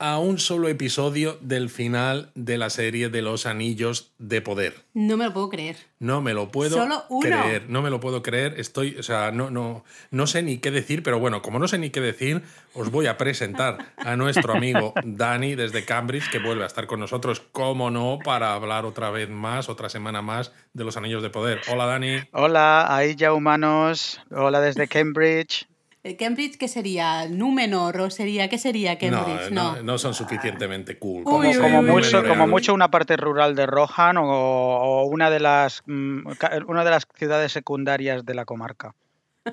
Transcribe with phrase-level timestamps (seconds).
[0.00, 4.74] a un solo episodio del final de la serie de los Anillos de Poder.
[4.94, 5.76] No me lo puedo creer.
[5.98, 7.20] No me lo puedo Solo uno.
[7.28, 7.64] creer.
[7.68, 8.54] No me lo puedo creer.
[8.60, 11.78] Estoy, o sea, no, no, no sé ni qué decir, pero bueno, como no sé
[11.78, 12.42] ni qué decir,
[12.74, 17.00] os voy a presentar a nuestro amigo Dani desde Cambridge, que vuelve a estar con
[17.00, 21.30] nosotros, como no, para hablar otra vez más, otra semana más, de los Anillos de
[21.30, 21.60] Poder.
[21.68, 22.18] Hola, Dani.
[22.32, 24.20] Hola, ahí ya humanos.
[24.30, 25.66] Hola desde Cambridge.
[26.08, 27.26] ¿El Cambridge qué sería?
[27.28, 28.48] ¿Númenor o sería?
[28.48, 29.50] ¿Qué sería Cambridge?
[29.50, 31.18] No, no, no son suficientemente cool.
[31.18, 35.28] Uy, Como, uy, como uy, mucho, como una parte rural de Rohan o, o una
[35.28, 36.26] de las mm,
[36.66, 38.94] una de las ciudades secundarias de la comarca.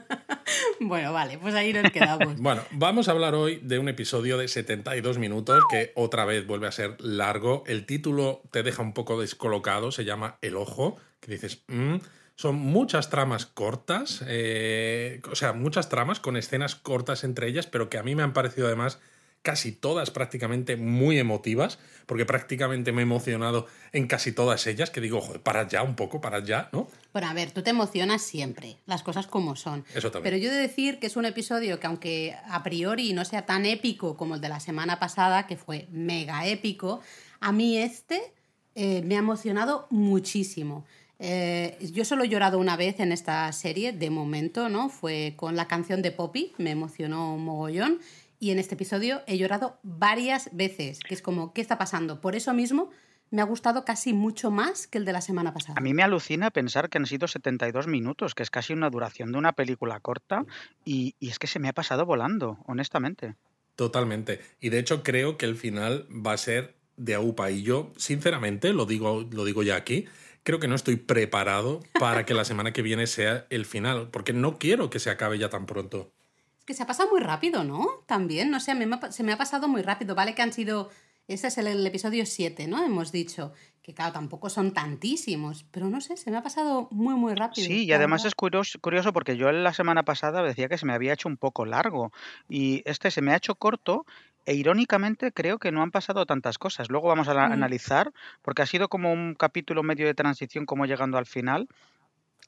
[0.80, 2.36] Bueno, vale, pues ahí nos quedamos.
[2.40, 6.68] Bueno, vamos a hablar hoy de un episodio de 72 minutos que otra vez vuelve
[6.68, 7.64] a ser largo.
[7.66, 11.96] El título te deja un poco descolocado, se llama El Ojo, que dices, "Mm".
[12.36, 17.90] Son muchas tramas cortas, eh, o sea, muchas tramas con escenas cortas entre ellas, pero
[17.90, 19.00] que a mí me han parecido además
[19.46, 21.78] casi todas prácticamente muy emotivas,
[22.08, 25.96] porque prácticamente me he emocionado en casi todas ellas, que digo, joder, para ya un
[25.96, 26.88] poco, para ya, ¿no?
[27.14, 29.86] Bueno, a ver, tú te emocionas siempre, las cosas como son.
[29.94, 30.24] Eso también.
[30.24, 33.46] Pero yo he de decir que es un episodio que aunque a priori no sea
[33.46, 37.02] tan épico como el de la semana pasada, que fue mega épico,
[37.40, 38.34] a mí este
[38.74, 40.86] eh, me ha emocionado muchísimo.
[41.20, 44.90] Eh, yo solo he llorado una vez en esta serie, de momento, ¿no?
[44.90, 48.00] Fue con la canción de Poppy, me emocionó un mogollón.
[48.40, 52.20] Y en este episodio he llorado varias veces, que es como, ¿qué está pasando?
[52.20, 52.90] Por eso mismo
[53.32, 55.76] me ha gustado casi mucho más que el de la semana pasada.
[55.78, 59.32] A mí me alucina pensar que han sido 72 minutos, que es casi una duración
[59.32, 60.46] de una película corta,
[60.84, 63.36] y, y es que se me ha pasado volando, honestamente.
[63.76, 64.42] Totalmente.
[64.60, 67.52] Y de hecho creo que el final va a ser de AUPA.
[67.52, 70.06] Y yo, sinceramente, lo digo, lo digo ya aquí,
[70.46, 74.32] creo que no estoy preparado para que la semana que viene sea el final, porque
[74.32, 76.14] no quiero que se acabe ya tan pronto.
[76.60, 78.04] Es que se ha pasado muy rápido, ¿no?
[78.06, 78.74] También, no sé,
[79.10, 80.16] se me ha pasado muy rápido.
[80.16, 80.90] Vale que han sido...
[81.28, 82.86] Ese es el, el episodio 7, ¿no?
[82.86, 83.52] Hemos dicho.
[83.86, 85.64] Que claro, tampoco son tantísimos.
[85.70, 87.68] Pero no sé, se me ha pasado muy, muy rápido.
[87.68, 90.94] Sí, y además es curioso, curioso porque yo la semana pasada decía que se me
[90.94, 92.12] había hecho un poco largo
[92.50, 94.08] y este se me ha hecho corto
[94.48, 96.90] e irónicamente creo que no han pasado tantas cosas.
[96.90, 97.52] Luego vamos a Mm.
[97.52, 101.68] analizar porque ha sido como un capítulo medio de transición como llegando al final.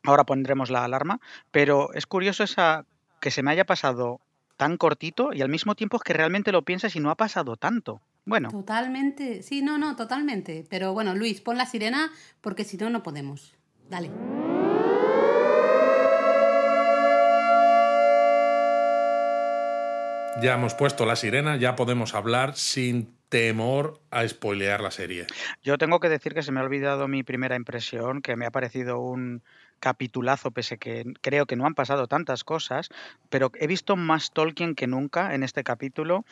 [0.03, 1.19] Ahora pondremos la alarma,
[1.51, 2.85] pero es curioso esa
[3.19, 4.21] que se me haya pasado
[4.57, 7.57] tan cortito y al mismo tiempo es que realmente lo piensas y no ha pasado
[7.57, 8.01] tanto.
[8.27, 9.41] Bueno, Totalmente.
[9.41, 10.65] Sí, no, no, totalmente.
[10.69, 12.11] Pero bueno, Luis, pon la sirena
[12.41, 13.55] porque si no, no podemos.
[13.89, 14.11] Dale.
[20.41, 25.25] Ya hemos puesto la sirena, ya podemos hablar sin temor a spoilear la serie.
[25.63, 28.51] Yo tengo que decir que se me ha olvidado mi primera impresión, que me ha
[28.51, 29.41] parecido un
[29.79, 32.89] capitulazo, pese que creo que no han pasado tantas cosas,
[33.29, 36.25] pero he visto más Tolkien que nunca en este capítulo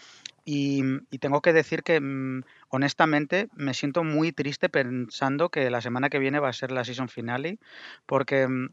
[0.45, 5.81] y, y tengo que decir que mm, honestamente me siento muy triste pensando que la
[5.81, 7.57] semana que viene va a ser la season finale,
[8.06, 8.69] porque mm,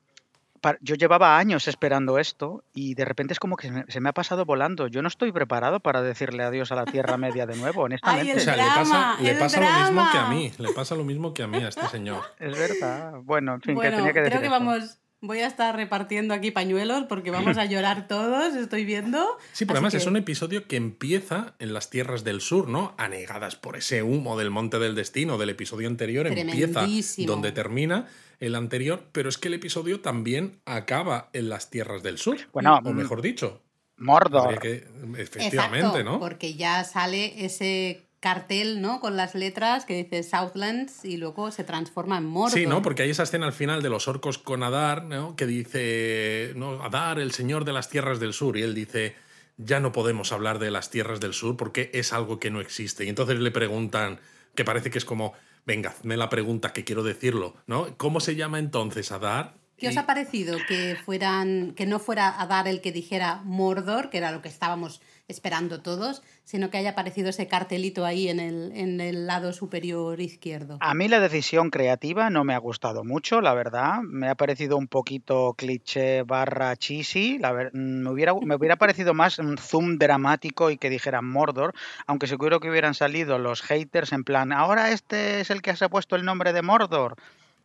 [0.81, 4.11] yo llevaba años esperando esto y de repente es como que se me, se me
[4.11, 4.87] ha pasado volando.
[4.87, 8.33] Yo no estoy preparado para decirle adiós a la Tierra Media de nuevo, honestamente.
[8.33, 10.35] O El sea, le pasa, drama, le pasa lo mismo que a drama.
[10.35, 12.23] mí, le pasa lo mismo que a mí a este señor.
[12.39, 13.15] Es verdad.
[13.25, 14.65] Bueno, en fin, que Bueno, tenía que decir creo que eso.
[14.65, 14.99] vamos...
[15.25, 19.39] Voy a estar repartiendo aquí pañuelos porque vamos a llorar todos, estoy viendo.
[19.53, 22.93] Sí, pero Así además es un episodio que empieza en las tierras del sur, ¿no?
[22.99, 26.89] Anegadas por ese humo del Monte del Destino del episodio anterior, empieza
[27.19, 28.09] donde termina
[28.41, 32.39] el anterior, pero es que el episodio también acaba en las tierras del sur.
[32.53, 33.63] Bueno, o mejor dicho,
[33.99, 34.59] Mordor.
[34.59, 34.89] que,
[35.19, 36.19] efectivamente, Exacto, ¿no?
[36.19, 39.01] Porque ya sale ese cartel, ¿no?
[39.01, 42.57] Con las letras que dice Southlands y luego se transforma en Mordor.
[42.57, 42.81] Sí, ¿no?
[42.81, 45.35] Porque hay esa escena al final de los orcos con Adar, ¿no?
[45.35, 49.17] Que dice, no, Adar, el señor de las tierras del sur, y él dice,
[49.57, 53.05] ya no podemos hablar de las tierras del sur porque es algo que no existe.
[53.05, 54.21] Y entonces le preguntan,
[54.55, 55.33] que parece que es como,
[55.67, 57.97] venga, hazme la pregunta que quiero decirlo, ¿no?
[57.97, 59.57] ¿Cómo se llama entonces Adar?
[59.79, 64.11] ¿Qué os ha parecido que fueran que no fuera a dar el que dijera Mordor,
[64.11, 65.01] que era lo que estábamos
[65.33, 70.21] esperando todos, sino que haya aparecido ese cartelito ahí en el, en el lado superior
[70.21, 70.79] izquierdo?
[70.81, 74.03] A mí la decisión creativa no me ha gustado mucho, la verdad.
[74.03, 77.39] Me ha parecido un poquito cliché barra cheesy.
[77.39, 81.75] La ver- me, hubiera, me hubiera parecido más un zoom dramático y que dijeran Mordor,
[82.07, 85.85] aunque seguro que hubieran salido los haters en plan, ahora este es el que se
[85.87, 87.17] ha puesto el nombre de Mordor.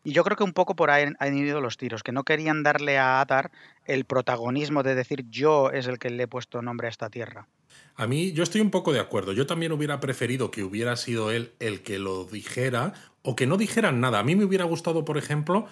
[0.04, 2.64] Y yo creo que un poco por ahí han ido los tiros, que no querían
[2.64, 3.52] darle a Adar
[3.84, 7.48] el protagonismo de decir yo es el que le he puesto nombre a esta tierra.
[7.96, 9.34] A mí yo estoy un poco de acuerdo.
[9.34, 12.94] Yo también hubiera preferido que hubiera sido él el que lo dijera
[13.24, 14.20] o que no dijeran nada.
[14.20, 15.66] A mí me hubiera gustado, por ejemplo,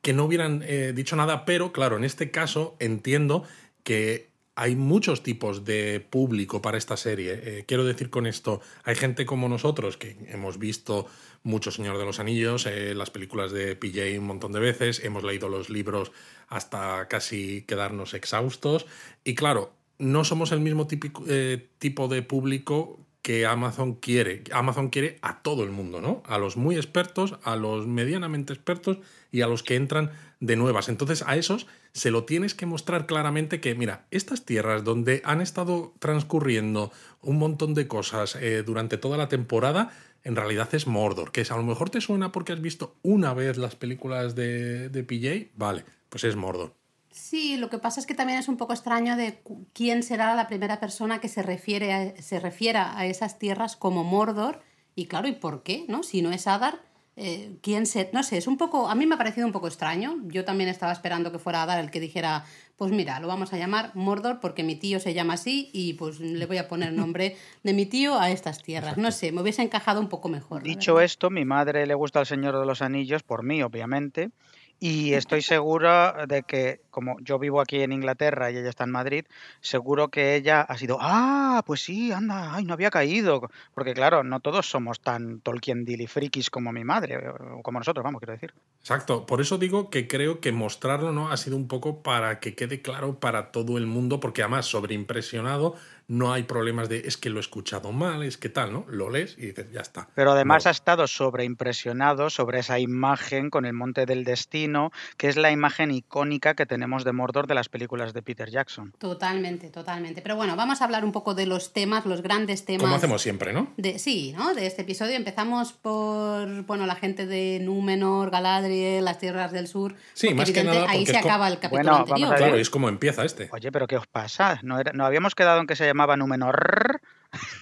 [0.00, 3.44] que no hubieran eh, dicho nada, pero claro, en este caso entiendo
[3.82, 7.40] que hay muchos tipos de público para esta serie.
[7.42, 11.06] Eh, quiero decir con esto, hay gente como nosotros que hemos visto
[11.42, 15.24] mucho Señor de los Anillos, eh, las películas de PJ un montón de veces, hemos
[15.24, 16.10] leído los libros
[16.48, 18.86] hasta casi quedarnos exhaustos.
[19.24, 20.86] Y claro, no somos el mismo
[21.28, 24.44] eh, tipo de público que Amazon quiere.
[24.52, 26.22] Amazon quiere a todo el mundo, ¿no?
[26.26, 28.98] A los muy expertos, a los medianamente expertos
[29.32, 30.88] y a los que entran de nuevas.
[30.88, 35.40] Entonces a esos se lo tienes que mostrar claramente que, mira, estas tierras donde han
[35.40, 39.90] estado transcurriendo un montón de cosas eh, durante toda la temporada,
[40.22, 43.34] en realidad es Mordor, que es, a lo mejor te suena porque has visto una
[43.34, 46.74] vez las películas de, de PJ, vale, pues es Mordor.
[47.16, 49.40] Sí, lo que pasa es que también es un poco extraño de
[49.72, 54.60] quién será la primera persona que se, refiere se refiera a esas tierras como Mordor,
[54.94, 55.86] y claro, ¿y por qué?
[55.88, 56.02] ¿no?
[56.02, 56.78] Si no es Adar,
[57.16, 59.66] eh, quién se, no sé, es un poco, a mí me ha parecido un poco
[59.66, 60.18] extraño.
[60.24, 62.44] Yo también estaba esperando que fuera Adar el que dijera,
[62.76, 66.20] pues mira, lo vamos a llamar Mordor porque mi tío se llama así y pues
[66.20, 68.98] le voy a poner nombre de mi tío a estas tierras.
[68.98, 70.62] No sé, me hubiese encajado un poco mejor.
[70.62, 74.30] Dicho esto, mi madre le gusta el Señor de los Anillos, por mí, obviamente.
[74.78, 78.90] Y estoy segura de que, como yo vivo aquí en Inglaterra y ella está en
[78.90, 79.24] Madrid,
[79.60, 83.50] seguro que ella ha sido, ah, pues sí, anda, ay, no había caído.
[83.74, 88.04] Porque claro, no todos somos tan Tolkien Dilly frikis como mi madre, o como nosotros,
[88.04, 88.52] vamos, quiero decir.
[88.80, 92.54] Exacto, por eso digo que creo que mostrarlo no ha sido un poco para que
[92.54, 95.74] quede claro para todo el mundo, porque además sobreimpresionado
[96.08, 98.84] no hay problemas de es que lo he escuchado mal, es que tal, ¿no?
[98.88, 100.08] Lo lees y dices, ya está.
[100.14, 105.36] Pero además ha estado sobreimpresionado sobre esa imagen con el Monte del Destino, que es
[105.36, 108.92] la imagen icónica que tenemos de Mordor de las películas de Peter Jackson.
[108.98, 110.22] Totalmente, totalmente.
[110.22, 112.82] Pero bueno, vamos a hablar un poco de los temas, los grandes temas.
[112.82, 113.72] Como hacemos siempre, ¿no?
[113.76, 114.54] De, sí, ¿no?
[114.54, 119.96] De este episodio empezamos por, bueno, la gente de Númenor, Galadriel, las tierras del sur.
[120.14, 120.86] Sí, más que nada.
[120.88, 122.36] Ahí se acaba el capítulo anterior.
[122.36, 123.48] Claro, es como empieza este.
[123.52, 124.60] Oye, pero ¿qué os pasa?
[124.62, 127.00] ¿No, no habíamos quedado en que se llamaba Númenor.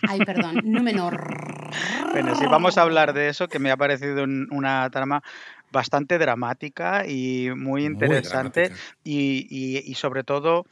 [0.08, 1.16] Ay, perdón, Númenor.
[2.10, 5.22] bueno, sí, vamos a hablar de eso, que me ha parecido una trama
[5.70, 8.72] bastante dramática y muy interesante
[9.04, 10.66] y, sobre todo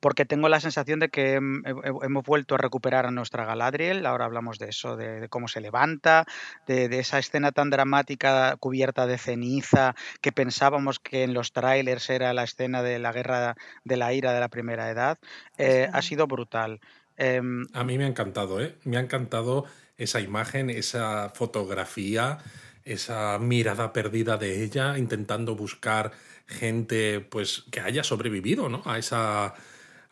[0.00, 4.58] porque tengo la sensación de que hemos vuelto a recuperar a nuestra Galadriel, ahora hablamos
[4.58, 6.26] de eso, de, cómo se levanta,
[6.66, 12.32] de, esa escena tan dramática cubierta de ceniza que pensábamos que en los trailers era
[12.32, 15.18] la escena de la guerra de la ira de la primera edad,
[15.58, 16.80] eh, ha sido brutal.
[17.16, 18.76] Em, a mí me ha encantado, ¿eh?
[18.84, 19.66] Me ha encantado
[19.98, 22.38] esa imagen, esa fotografía,
[22.84, 26.12] esa mirada perdida de ella, intentando buscar
[26.46, 28.82] gente pues que haya sobrevivido, ¿no?
[28.86, 29.54] A esa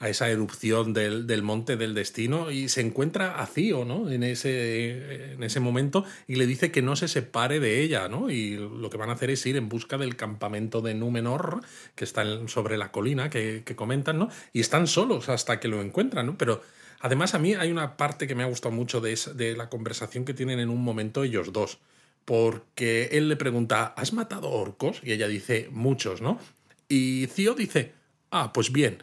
[0.01, 4.11] a esa erupción del, del, monte del destino y se encuentra a Cío, ¿no?
[4.11, 8.31] En ese, en ese momento y le dice que no se separe de ella, ¿no?
[8.31, 11.63] Y lo que van a hacer es ir en busca del campamento de Númenor,
[11.97, 14.29] que está sobre la colina que, que comentan, ¿no?
[14.53, 16.39] Y están solos hasta que lo encuentran, ¿no?
[16.39, 16.63] Pero
[17.01, 20.25] además a mí hay una parte que me ha gustado mucho de, de la conversación
[20.25, 21.79] que tienen en un momento ellos dos.
[22.25, 25.01] Porque él le pregunta, ¿has matado orcos?
[25.03, 26.39] Y ella dice, muchos, ¿no?
[26.87, 27.95] Y Cío dice,
[28.31, 28.99] ah, pues bien.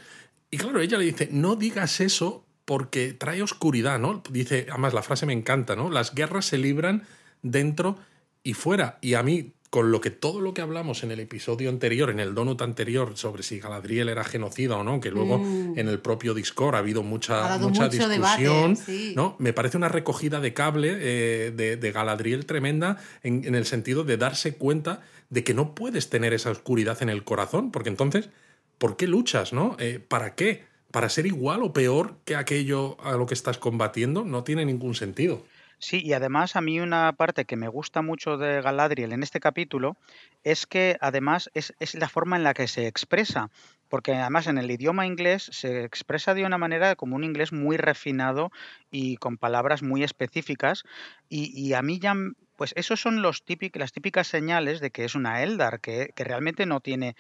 [0.55, 4.23] Y claro, ella le dice, no digas eso porque trae oscuridad, ¿no?
[4.29, 5.89] Dice, además la frase me encanta, ¿no?
[5.89, 7.03] Las guerras se libran
[7.41, 7.97] dentro
[8.41, 8.97] y fuera.
[9.01, 12.21] Y a mí, con lo que todo lo que hablamos en el episodio anterior, en
[12.21, 15.77] el donut anterior, sobre si Galadriel era genocida o no, que luego mm.
[15.77, 18.77] en el propio Discord ha habido mucha, mucha discusión,
[19.13, 19.35] ¿no?
[19.37, 24.15] Me parece una recogida de cable eh, de, Galadriel tremenda en, en el sentido de
[24.15, 28.29] darse cuenta de que no puedes tener esa oscuridad en el corazón, porque entonces
[28.77, 29.75] ¿por qué luchas, no?
[29.79, 30.63] Eh, ¿Para qué?
[30.91, 34.23] ¿Para ser igual o peor que aquello a lo que estás combatiendo?
[34.23, 35.43] No tiene ningún sentido.
[35.77, 39.39] Sí, y además a mí una parte que me gusta mucho de Galadriel en este
[39.39, 39.97] capítulo
[40.43, 43.49] es que además es, es, la forma en la que se expresa,
[43.89, 47.77] porque además en el idioma inglés se expresa de una manera como un inglés muy
[47.77, 48.51] refinado
[48.89, 50.83] y con palabras muy específicas,
[51.27, 52.15] y, y a mí ya
[52.55, 53.43] pues esos son los
[53.73, 57.15] las típicas señales de que es una Eldar, que, que, realmente no tiene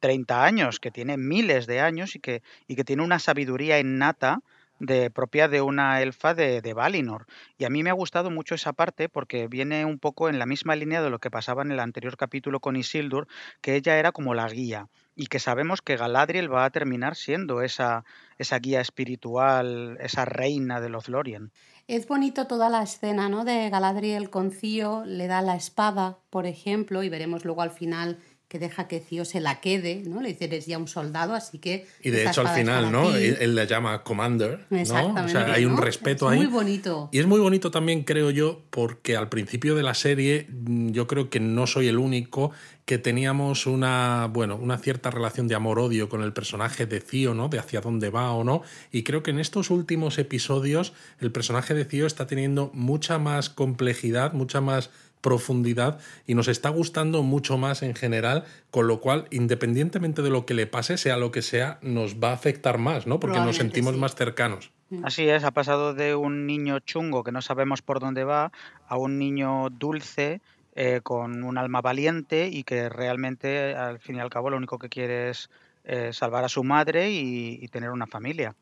[0.00, 4.42] 30 años, que tiene miles de años y que, y que tiene una sabiduría innata
[4.78, 7.26] de propia de una elfa de, de Valinor.
[7.58, 10.46] Y a mí me ha gustado mucho esa parte porque viene un poco en la
[10.46, 13.28] misma línea de lo que pasaba en el anterior capítulo con Isildur,
[13.60, 17.62] que ella era como la guía y que sabemos que Galadriel va a terminar siendo
[17.62, 18.04] esa,
[18.38, 21.52] esa guía espiritual, esa reina de los Lorien.
[21.88, 23.44] Es bonito toda la escena, ¿no?
[23.44, 28.18] De Galadriel con Cío, le da la espada, por ejemplo, y veremos luego al final
[28.52, 30.20] que deja que Cío se la quede, ¿no?
[30.20, 31.86] Le dice, eres ya un soldado, así que...
[32.02, 33.16] Y de hecho al final, ¿no?
[33.16, 34.82] Él, le llama Commander, ¿no?
[34.82, 36.36] O sea, hay un respeto ahí.
[36.36, 37.08] Muy bonito.
[37.12, 41.06] Y es muy bonito también, creo yo, porque al principio de la serie mm, yo
[41.06, 42.50] creo que no soy el único
[42.84, 47.48] que teníamos una, bueno, una cierta relación de amor-odio con el personaje de Cío, ¿no?
[47.48, 48.60] De hacia dónde va o no.
[48.90, 53.48] Y creo que en estos últimos episodios el personaje de Cío está teniendo mucha más
[53.48, 54.90] complejidad, mucha más
[55.22, 60.44] profundidad y nos está gustando mucho más en general, con lo cual, independientemente de lo
[60.44, 63.18] que le pase, sea lo que sea, nos va a afectar más, ¿no?
[63.18, 64.72] Porque nos sentimos más cercanos.
[64.90, 65.06] Mm.
[65.06, 68.52] Así es, ha pasado de un niño chungo que no sabemos por dónde va
[68.86, 70.42] a un niño dulce
[70.74, 74.78] eh, con un alma valiente y que realmente, al fin y al cabo, lo único
[74.78, 75.48] que quiere es
[75.84, 78.54] eh, salvar a su madre y, tener una familia.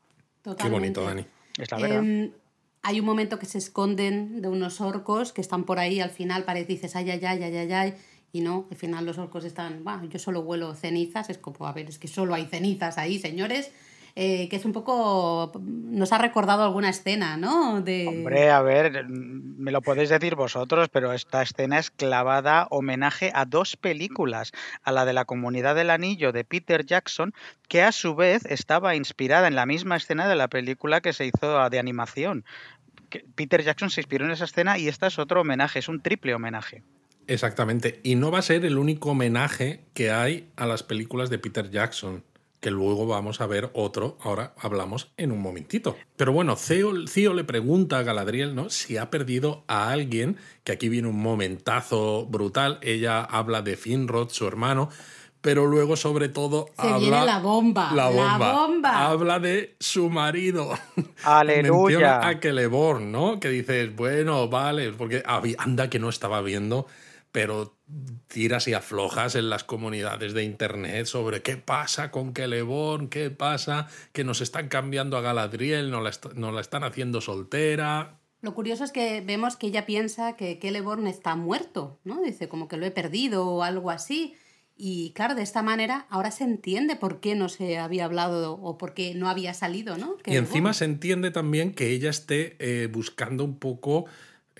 [0.59, 1.25] Qué bonito, Dani.
[1.59, 1.99] Es la verdad.
[1.99, 2.33] Em,
[2.83, 6.45] hay un momento que se esconden de unos orcos que están por ahí, al final
[6.45, 7.95] parece dices ay, ay, ay, ay, ay, ay,
[8.33, 11.73] y no, al final los orcos están, va, yo solo huelo cenizas, es como, a
[11.73, 13.71] ver, es que solo hay cenizas ahí, señores,
[14.15, 17.81] eh, que es un poco, nos ha recordado alguna escena, ¿no?
[17.81, 18.07] De...
[18.07, 23.45] Hombre, a ver, me lo podéis decir vosotros, pero esta escena es clavada homenaje a
[23.45, 24.53] dos películas,
[24.83, 27.33] a la de la Comunidad del Anillo de Peter Jackson,
[27.69, 31.27] que a su vez estaba inspirada en la misma escena de la película que se
[31.27, 32.45] hizo de animación.
[33.35, 36.35] Peter Jackson se inspiró en esa escena y esta es otro homenaje, es un triple
[36.35, 36.83] homenaje.
[37.27, 41.39] Exactamente, y no va a ser el único homenaje que hay a las películas de
[41.39, 42.25] Peter Jackson
[42.61, 45.97] que luego vamos a ver otro, ahora hablamos en un momentito.
[46.17, 48.69] Pero bueno, Cío le pregunta a Galadriel ¿no?
[48.69, 54.29] si ha perdido a alguien, que aquí viene un momentazo brutal, ella habla de Finrod,
[54.29, 54.91] su hermano,
[55.41, 60.71] pero luego sobre todo habla la bomba, la bomba, habla de su marido.
[61.25, 62.21] Aleluya.
[62.21, 63.41] A Celeborn, ¿no?
[63.41, 65.23] Que dices, bueno, vale, porque
[65.57, 66.87] anda que no estaba viendo
[67.33, 67.77] pero
[68.29, 73.89] tiras y aflojas en las comunidades de internet sobre qué pasa con Celeborn, qué pasa,
[74.13, 78.19] que nos están cambiando a Galadriel, nos la, la están haciendo soltera.
[78.43, 82.23] Lo curioso es que vemos que ella piensa que Celeborn está muerto, ¿no?
[82.23, 84.35] Dice como que lo he perdido o algo así.
[84.83, 88.79] Y claro, de esta manera ahora se entiende por qué no se había hablado o
[88.79, 90.17] por qué no había salido, ¿no?
[90.25, 94.07] y encima se entiende también que ella esté eh, buscando un poco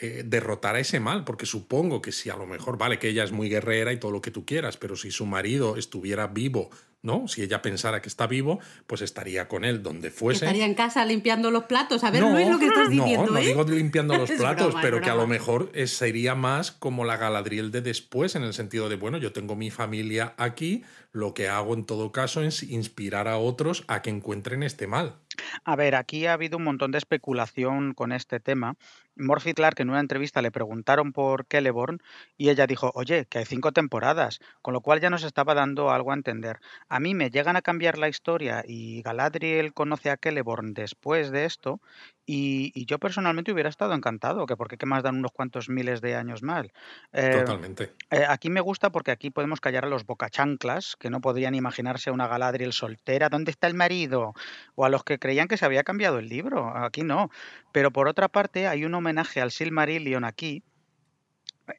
[0.01, 3.25] eh, derrotar a ese mal, porque supongo que si a lo mejor, vale, que ella
[3.25, 6.71] es muy guerrera y todo lo que tú quieras, pero si su marido estuviera vivo,
[7.03, 7.29] ¿no?
[7.29, 10.45] Si ella pensara que está vivo, pues estaría con él donde fuese.
[10.45, 12.05] Estaría en casa limpiando los platos.
[12.05, 13.27] A ver, no, es lo que estás diciendo.
[13.27, 13.47] No, no ¿eh?
[13.47, 17.81] digo limpiando los platos, pero que a lo mejor sería más como la Galadriel de
[17.81, 21.85] después, en el sentido de, bueno, yo tengo mi familia aquí, lo que hago en
[21.85, 25.17] todo caso es inspirar a otros a que encuentren este mal.
[25.65, 28.77] A ver, aquí ha habido un montón de especulación con este tema.
[29.17, 31.99] Morphy Clark en una entrevista le preguntaron por Celeborn
[32.37, 35.91] y ella dijo, oye, que hay cinco temporadas, con lo cual ya nos estaba dando
[35.91, 36.61] algo a entender.
[36.91, 41.45] A mí me llegan a cambiar la historia y Galadriel conoce a Celeborn después de
[41.45, 41.81] esto
[42.27, 46.17] y, yo personalmente hubiera estado encantado, que porque qué más dan unos cuantos miles de
[46.17, 46.67] años más.
[47.13, 47.93] Eh, Totalmente.
[48.11, 52.11] Eh, aquí me gusta porque aquí podemos callar a los bocachanclas, que no podrían imaginarse
[52.11, 54.35] a una Galadriel soltera, ¿dónde está el marido?
[54.75, 57.31] O a los que creían que se había cambiado el libro, aquí no.
[57.71, 60.65] Pero por otra parte hay un homenaje al Silmarillion aquí,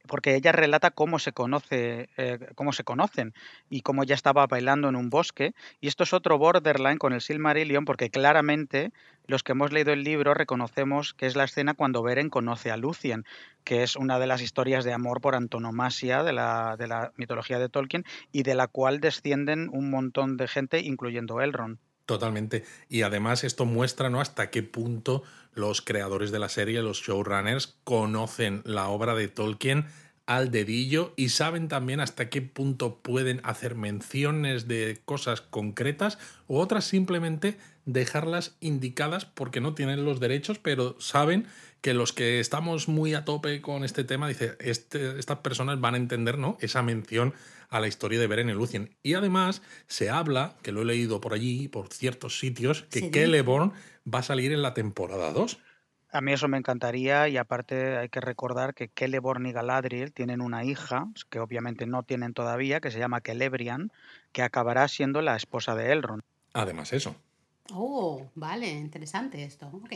[0.07, 3.33] porque ella relata cómo se conoce, eh, cómo se conocen
[3.69, 5.53] y cómo ella estaba bailando en un bosque.
[5.79, 8.91] Y esto es otro borderline con el Silmarillion, porque claramente
[9.27, 12.77] los que hemos leído el libro reconocemos que es la escena cuando Beren conoce a
[12.77, 13.25] Lucien,
[13.63, 17.59] que es una de las historias de amor por antonomasia de la, de la mitología
[17.59, 21.77] de Tolkien y de la cual descienden un montón de gente, incluyendo Elrond.
[22.05, 22.63] Totalmente.
[22.89, 24.21] Y además esto muestra ¿no?
[24.21, 29.85] hasta qué punto los creadores de la serie, los showrunners, conocen la obra de Tolkien
[30.25, 36.59] al dedillo y saben también hasta qué punto pueden hacer menciones de cosas concretas o
[36.59, 41.47] otras simplemente dejarlas indicadas porque no tienen los derechos, pero saben
[41.81, 45.95] que los que estamos muy a tope con este tema, dice, este, estas personas van
[45.95, 46.57] a entender ¿no?
[46.61, 47.33] esa mención
[47.69, 48.95] a la historia de Beren y Lucien.
[49.01, 53.73] Y además se habla, que lo he leído por allí, por ciertos sitios, que Celeborn
[54.11, 55.57] va a salir en la temporada 2.
[56.13, 60.41] A mí eso me encantaría y aparte hay que recordar que Celeborn y Galadriel tienen
[60.41, 63.91] una hija, que obviamente no tienen todavía, que se llama Celebrian,
[64.33, 66.23] que acabará siendo la esposa de Elrond.
[66.53, 67.15] Además eso.
[67.71, 69.67] Oh, vale, interesante esto.
[69.67, 69.93] Ok.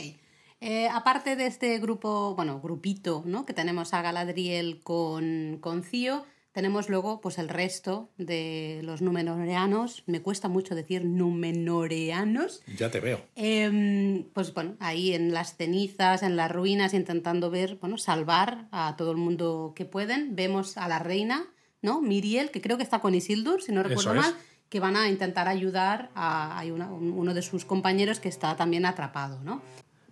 [0.68, 3.46] Eh, aparte de este grupo, bueno, grupito, ¿no?
[3.46, 10.02] Que tenemos a Galadriel con, con Cío, tenemos luego pues el resto de los numenoreanos.
[10.06, 12.62] Me cuesta mucho decir numenoreanos.
[12.78, 13.20] Ya te veo.
[13.36, 18.96] Em, pues bueno, ahí en las cenizas, en las ruinas, intentando ver, bueno, salvar a
[18.96, 20.34] todo el mundo que pueden.
[20.34, 21.44] Vemos a la reina,
[21.80, 22.00] ¿no?
[22.00, 24.26] Miriel, que creo que está con Isildur, si no recuerdo Eso es.
[24.32, 24.34] mal,
[24.68, 29.40] que van a intentar ayudar a, una- uno de sus compañeros que está también atrapado,
[29.44, 29.62] ¿no?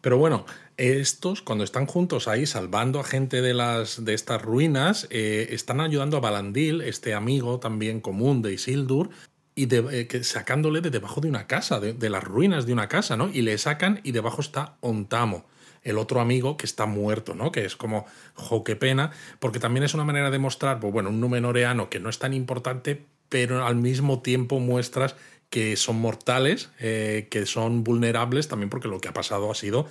[0.04, 0.44] Pero bueno,
[0.76, 5.80] estos, cuando están juntos ahí salvando a gente de, las, de estas ruinas, eh, están
[5.80, 9.08] ayudando a Balandil, este amigo también común de Isildur,
[9.54, 12.87] y eh, que sacándole de debajo de una casa, de, de las ruinas de una
[12.87, 13.30] casa, ¿no?
[13.30, 15.46] Y le sacan y debajo está Ontamo,
[15.82, 17.50] el otro amigo que está muerto, ¿no?
[17.50, 21.08] Que es como, jo, qué pena, porque también es una manera de mostrar, pues bueno,
[21.08, 25.16] un numenoreano que no es tan importante, pero al mismo tiempo muestras
[25.54, 29.87] que son mortales, eh, que son vulnerables, también porque lo que ha pasado ha sido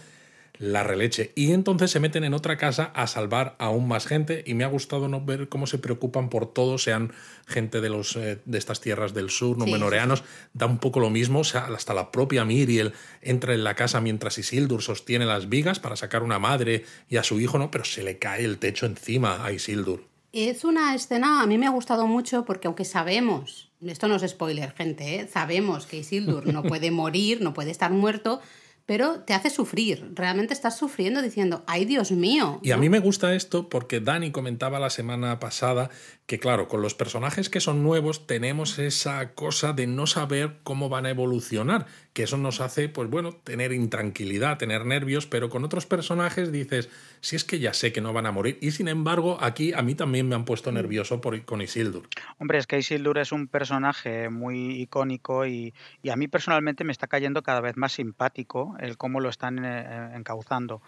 [0.58, 1.32] la releche.
[1.36, 4.68] Y entonces se meten en otra casa a salvar aún más gente y me ha
[4.68, 7.14] gustado no ver cómo se preocupan por todo, sean
[7.48, 11.10] gente de, los, eh, de estas tierras del sur, Sí, numenoreanos, da un poco lo
[11.10, 12.92] mismo, o sea, hasta la propia Miriel
[13.22, 17.24] entra en la casa mientras Isildur sostiene las vigas para sacar una madre y a
[17.24, 17.72] su hijo, ¿no?
[17.72, 20.04] Pero se le cae el techo encima a Isildur.
[20.34, 24.30] Es una escena, a mí me ha gustado mucho porque aunque sabemos, esto no es
[24.30, 25.28] spoiler, gente, ¿eh?
[25.32, 28.42] sabemos que Isildur no puede morir, no puede estar muerto,
[28.86, 30.12] pero te hace sufrir.
[30.14, 32.60] Realmente estás sufriendo diciendo, ay Dios mío.
[32.62, 35.90] Y a mí me gusta esto porque Dani comentaba la semana pasada
[36.26, 40.90] que, claro, con los personajes que son nuevos tenemos esa cosa de no saber cómo
[40.90, 45.64] van a evolucionar, que eso nos hace, pues bueno, tener intranquilidad, tener nervios, pero con
[45.64, 46.90] otros personajes dices,
[47.22, 49.82] si es que ya sé que no van a morir, y sin embargo, aquí a
[49.82, 52.08] mí también me han puesto nervioso por, con Isildur.
[52.38, 56.92] Hombre, es que Isildur es un personaje muy icónico y, y a mí personalmente me
[56.92, 60.82] está cayendo cada vez más simpático el cómo lo están eh, encauzando.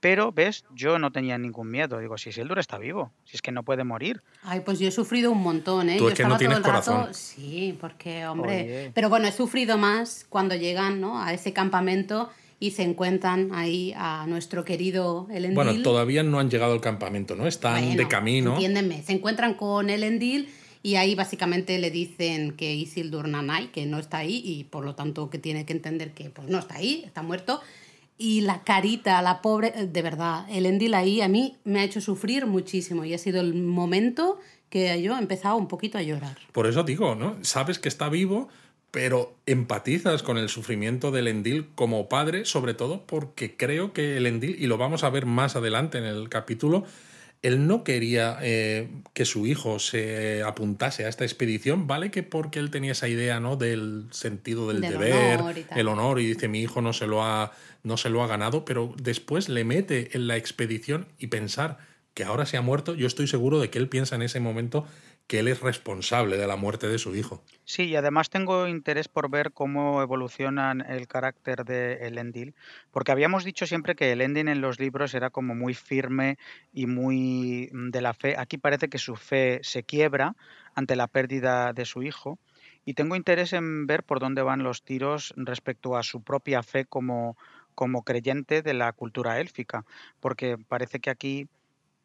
[0.00, 0.64] Pero, ¿ves?
[0.74, 1.98] Yo no tenía ningún miedo.
[1.98, 4.22] Digo, si Isildur está vivo, si es que no puede morir.
[4.42, 5.96] Ay, pues yo he sufrido un montón, ¿eh?
[5.96, 6.92] Tú yo es que no estaba todo tienes el rato.
[6.92, 7.14] corazón.
[7.14, 8.62] Sí, porque, hombre.
[8.62, 8.90] Oye.
[8.94, 11.20] Pero bueno, he sufrido más cuando llegan ¿no?
[11.20, 15.54] a ese campamento y se encuentran ahí a nuestro querido Elendil.
[15.54, 17.46] Bueno, todavía no han llegado al campamento, ¿no?
[17.46, 18.52] Están Bueno, de camino.
[18.54, 20.48] Entiéndeme, se encuentran con Elendil
[20.82, 24.94] y ahí básicamente le dicen que Isildur Nanai, que no está ahí y por lo
[24.94, 27.60] tanto que tiene que entender que pues no está ahí, está muerto.
[28.18, 32.00] Y la carita, la pobre, eh, de verdad, Elendil ahí a mí me ha hecho
[32.00, 34.38] sufrir muchísimo y ha sido el momento
[34.70, 36.38] que yo he empezado un poquito a llorar.
[36.52, 37.36] Por eso digo, ¿no?
[37.42, 38.48] Sabes que está vivo,
[38.90, 44.26] pero empatizas con el sufrimiento del Endil como padre, sobre todo porque creo que el
[44.26, 46.84] Endil, y lo vamos a ver más adelante en el capítulo,
[47.42, 52.10] él no quería eh, que su hijo se apuntase a esta expedición, ¿vale?
[52.10, 53.56] Que porque él tenía esa idea, ¿no?
[53.56, 57.22] Del sentido del, Del deber, honor el honor, y dice, mi hijo no se lo
[57.22, 57.52] ha,
[57.86, 61.78] no se lo ha ganado, pero después le mete en la expedición y pensar
[62.14, 64.86] que ahora se ha muerto, yo estoy seguro de que él piensa en ese momento
[65.28, 67.44] que él es responsable de la muerte de su hijo.
[67.64, 72.54] Sí, y además tengo interés por ver cómo evolucionan el carácter de Elendil,
[72.90, 76.38] porque habíamos dicho siempre que Elendil en los libros era como muy firme
[76.72, 78.34] y muy mm, de la fe.
[78.36, 80.34] Aquí parece que su fe se quiebra
[80.74, 82.38] ante la pérdida de su hijo,
[82.88, 86.84] y tengo interés en ver por dónde van los tiros respecto a su propia fe
[86.84, 87.36] como,
[87.76, 89.84] como creyente de la cultura élfica,
[90.18, 91.48] porque parece que aquí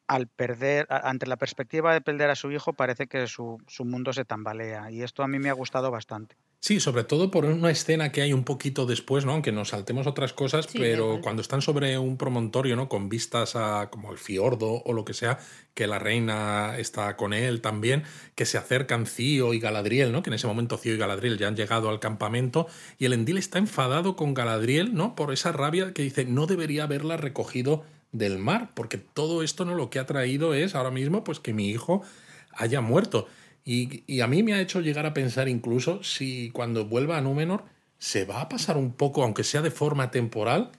[0.06, 4.14] al perder, ante la perspectiva de perder a su hijo, parece que su, su mundo
[4.14, 4.92] se tambalea.
[4.92, 6.36] Y esto a mí me ha gustado bastante.
[6.64, 9.32] Sí, sobre todo por una escena que hay un poquito después, ¿no?
[9.32, 12.88] Aunque nos saltemos otras cosas, Sí, pero cuando están sobre un promontorio, ¿no?
[12.88, 15.40] Con vistas a como el fiordo o lo que sea,
[15.74, 18.04] que la reina está con él también,
[18.36, 20.22] que se acercan Cío y Galadriel, ¿no?
[20.22, 22.68] Que en ese momento Cío y Galadriel ya han llegado al campamento
[23.00, 25.16] y el Endil está enfadado con Galadriel, ¿no?
[25.16, 29.74] Por esa rabia que dice, no debería haberla recogido del mar, porque todo esto no
[29.74, 32.04] lo que ha traído es ahora mismo pues que mi hijo
[32.54, 33.28] haya muerto.
[33.64, 37.22] Y, y a mí me ha hecho llegar a pensar incluso si cuando vuelva a
[37.22, 37.64] Númenor
[37.98, 40.72] se va a pasar un poco, aunque sea de forma temporal,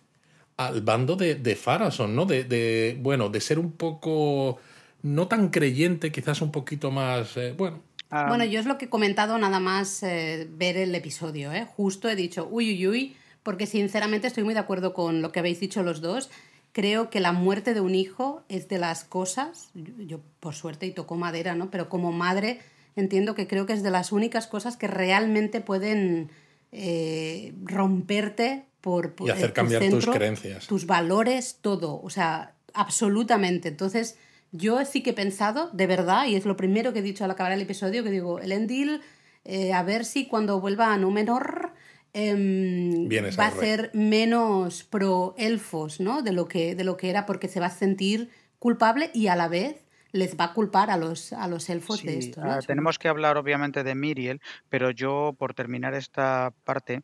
[0.56, 2.26] al bando de, de Farason, ¿no?
[2.26, 4.58] De, de, bueno, de ser un poco
[5.02, 7.80] no tan creyente, quizás un poquito más, eh, bueno,
[8.14, 11.66] Ah, Bueno, yo es lo que he comentado nada más eh, ver el episodio, ¿eh?
[11.76, 15.40] Justo he dicho, uy, uy, uy, porque sinceramente estoy muy de acuerdo con lo que
[15.40, 16.28] habéis dicho los dos.
[16.72, 20.84] Creo que la muerte de un hijo es de las cosas, yo, yo, por suerte
[20.84, 21.70] y toco madera, ¿no?
[21.70, 22.60] Pero como madre
[22.96, 26.30] entiendo que creo que es de las únicas cosas que realmente pueden
[26.72, 30.66] eh, romperte por, por Y hacer tu cambiar tus creencias.
[30.66, 33.68] tus valores, todo, o sea, absolutamente.
[33.68, 34.16] Entonces,
[34.50, 37.30] yo sí que he pensado, de verdad, y es lo primero que he dicho al
[37.30, 39.00] acabar el episodio, que digo, el Endil,
[39.44, 41.72] eh, a ver si cuando vuelva a Númenor
[42.12, 46.22] em, Bien ese va a ser menos pro elfos, ¿no?
[46.22, 49.36] De lo que, de lo que era, porque se va a sentir culpable y a
[49.36, 52.40] la vez les va a culpar a los, a los elfos de esto.
[52.42, 52.52] ¿no?
[52.52, 57.02] ah, tenemos que hablar obviamente de Miriel, pero yo por terminar esta parte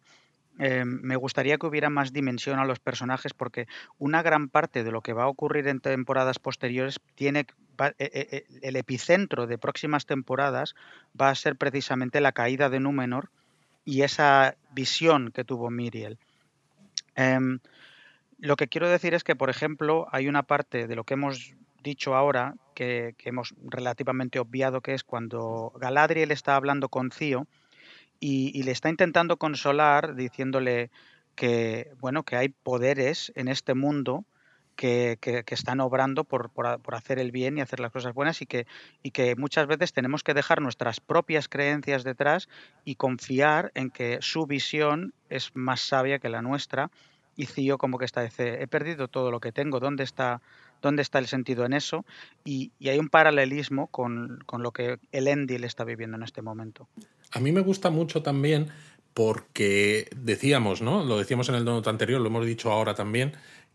[0.58, 3.66] eh, me gustaría que hubiera más dimensión a los personajes porque
[3.98, 7.46] una gran parte de lo que va a ocurrir en temporadas posteriores tiene
[7.78, 10.74] eh, eh, eh, el epicentro de próximas temporadas
[11.18, 13.30] va a ser precisamente la caída de Númenor
[13.84, 16.18] y esa visión que tuvo Miriel.
[17.14, 17.60] Em,
[18.38, 21.54] lo que quiero decir es que, por ejemplo, hay una parte de lo que hemos
[21.82, 27.46] dicho ahora que, hemos relativamente obviado, que es cuando Galadriel está hablando con Cío
[28.20, 30.90] y, le está intentando consolar diciéndole
[31.34, 34.24] que, bueno, que hay poderes en este mundo
[34.76, 38.66] que, están obrando por, por hacer el bien y hacer las cosas buenas y que,
[39.02, 42.48] y que muchas veces tenemos que dejar nuestras propias creencias detrás
[42.84, 46.90] y confiar en que su visión es más sabia que la nuestra.
[47.34, 50.42] Y Cío como que está, dice, he perdido todo lo que tengo, ¿dónde está,
[50.82, 52.04] dónde está el sentido en eso?
[52.44, 56.88] Y, hay un paralelismo con, con lo que el Endil está viviendo en este momento.
[57.32, 58.68] A mí me gusta mucho también
[59.14, 61.04] porque decíamos, ¿no?
[61.04, 63.32] Lo decíamos en el donut anterior, lo hemos dicho ahora también,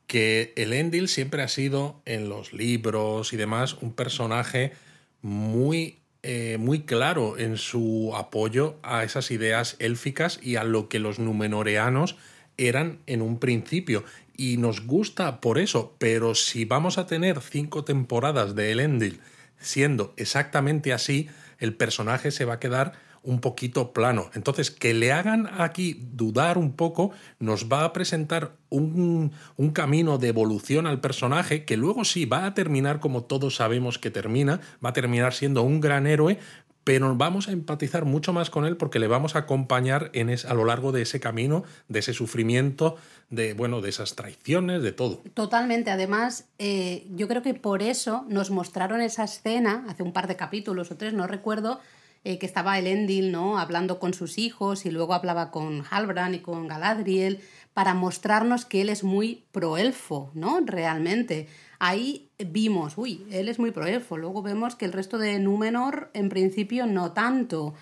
[0.07, 4.73] que el Endil siempre ha sido en los libros y demás un personaje
[5.21, 10.99] muy, eh, muy claro en su apoyo a esas ideas élficas y a lo que
[10.99, 12.15] los numenoreanos
[12.57, 14.03] eran en un principio.
[14.35, 19.19] Y nos gusta por eso, pero si vamos a tener cinco temporadas de Elendil
[19.59, 24.29] siendo exactamente así, el personaje se va a quedar un poquito plano.
[24.33, 30.17] Entonces, que le hagan aquí dudar un poco nos va a presentar un, un camino
[30.17, 34.59] de evolución al personaje que luego sí va a terminar como todos sabemos que termina,
[34.83, 36.37] va a terminar siendo un gran héroe,
[36.83, 40.53] pero vamos a empatizar mucho más con él porque le vamos a acompañar en a
[40.53, 42.97] lo largo de ese camino, de ese sufrimiento,
[43.29, 45.21] de, bueno, de esas traiciones, de todo.
[45.33, 45.91] Totalmente.
[45.91, 50.35] Además, eh, yo creo que por eso nos mostraron esa escena hace un par de
[50.35, 51.79] capítulos o tres, no recuerdo,
[52.25, 53.59] eh, que estaba el Endil, ¿no?
[53.59, 57.41] Hablando con sus hijos y luego hablaba con Halbrand y con Galadriel
[57.73, 60.59] para mostrarnos que él es muy proelfo, ¿no?
[60.63, 61.47] Realmente.
[61.85, 64.17] Ahí vimos, uy, él es muy proelfo.
[64.17, 67.73] Luego vemos que el resto de Númenor, en principio, no tanto.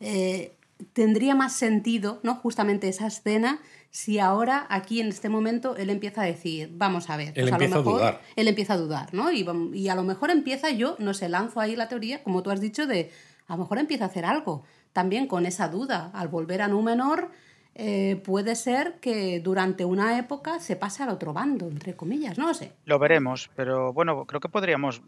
[0.00, 0.56] Eh,
[0.94, 2.36] tendría más sentido, ¿no?
[2.36, 7.18] Justamente esa escena, si ahora, aquí en este momento, él empieza a decir, vamos a
[7.18, 7.34] ver.
[7.34, 8.22] Él pues empieza a lo mejor, dudar.
[8.34, 9.30] Él empieza a dudar, ¿no?
[9.30, 12.50] Y, y a lo mejor empieza yo, no sé, lanzo ahí la teoría, como tú
[12.50, 13.10] has dicho, de
[13.46, 14.64] a lo mejor empieza a hacer algo.
[14.94, 17.30] También con esa duda, al volver a Númenor,
[17.74, 22.46] eh, puede ser que durante una época se pase al otro bando, entre comillas, no
[22.48, 22.72] lo sé.
[22.84, 25.02] Lo veremos, pero bueno, creo que podríamos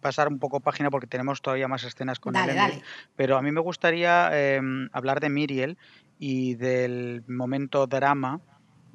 [0.00, 2.84] pasar un poco página porque tenemos todavía más escenas con Dale, el Endil, dale.
[3.16, 4.60] Pero a mí me gustaría eh,
[4.92, 5.78] hablar de Miriel
[6.18, 8.40] y del momento drama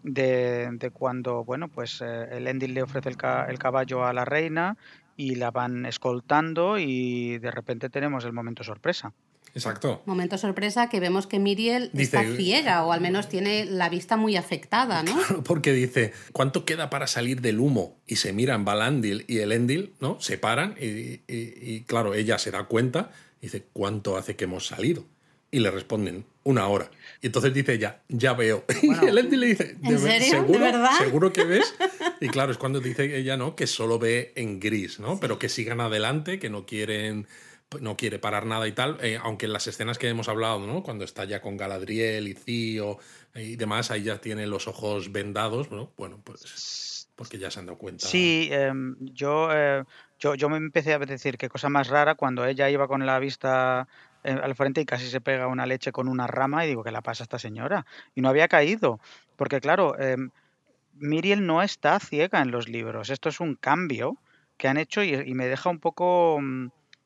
[0.03, 4.13] de, de cuando, bueno, pues eh, el Endil le ofrece el, ca- el caballo a
[4.13, 4.75] la reina
[5.15, 9.13] y la van escoltando y de repente tenemos el momento sorpresa.
[9.55, 10.03] Exacto.
[10.05, 14.17] Momento sorpresa que vemos que Miriel Dice- está ciega o al menos tiene la vista
[14.17, 15.15] muy afectada, ¿no?
[15.45, 17.97] Porque dice, ¿cuánto queda para salir del humo?
[18.05, 20.19] Y se miran Balandil y el Endil, ¿no?
[20.19, 24.43] Se paran y, y- y, claro, ella se da cuenta y dice, ¿cuánto hace que
[24.43, 25.05] hemos salido?
[25.51, 26.91] Y le responden, una hora.
[27.21, 28.65] Y entonces dice ella, ya veo.
[28.83, 30.41] y el Endil le dice, ¿En "¿De ver- serio?
[30.41, 30.59] ¿De ¿Seguro?
[30.59, 31.73] verdad?" ¿Seguro que ves?
[32.21, 33.55] Y claro, es cuando dice ella, ¿no?
[33.57, 35.19] Que solo ve en gris, ¿no?
[35.19, 37.27] Pero que sigan adelante, que no quieren
[37.81, 40.83] no quiere parar nada y tal, eh, aunque en las escenas que hemos hablado, ¿no?
[40.83, 42.97] Cuando está ya con Galadriel y Cío
[43.33, 45.91] y demás, ahí ya tiene los ojos vendados, ¿no?
[45.97, 46.85] Bueno, pues
[47.15, 48.05] porque ya se han dado cuenta.
[48.07, 49.83] Sí, em, yo, eh,
[50.19, 53.19] yo, yo me empecé a decir qué cosa más rara cuando ella iba con la
[53.19, 53.87] vista
[54.23, 56.91] eh, al frente y casi se pega una leche con una rama y digo, ¿qué
[56.91, 57.85] la pasa a esta señora?
[58.13, 58.99] Y no había caído,
[59.37, 60.29] porque claro, em,
[60.93, 64.17] Miriel no está ciega en los libros, esto es un cambio
[64.57, 66.39] que han hecho y, y me deja un poco...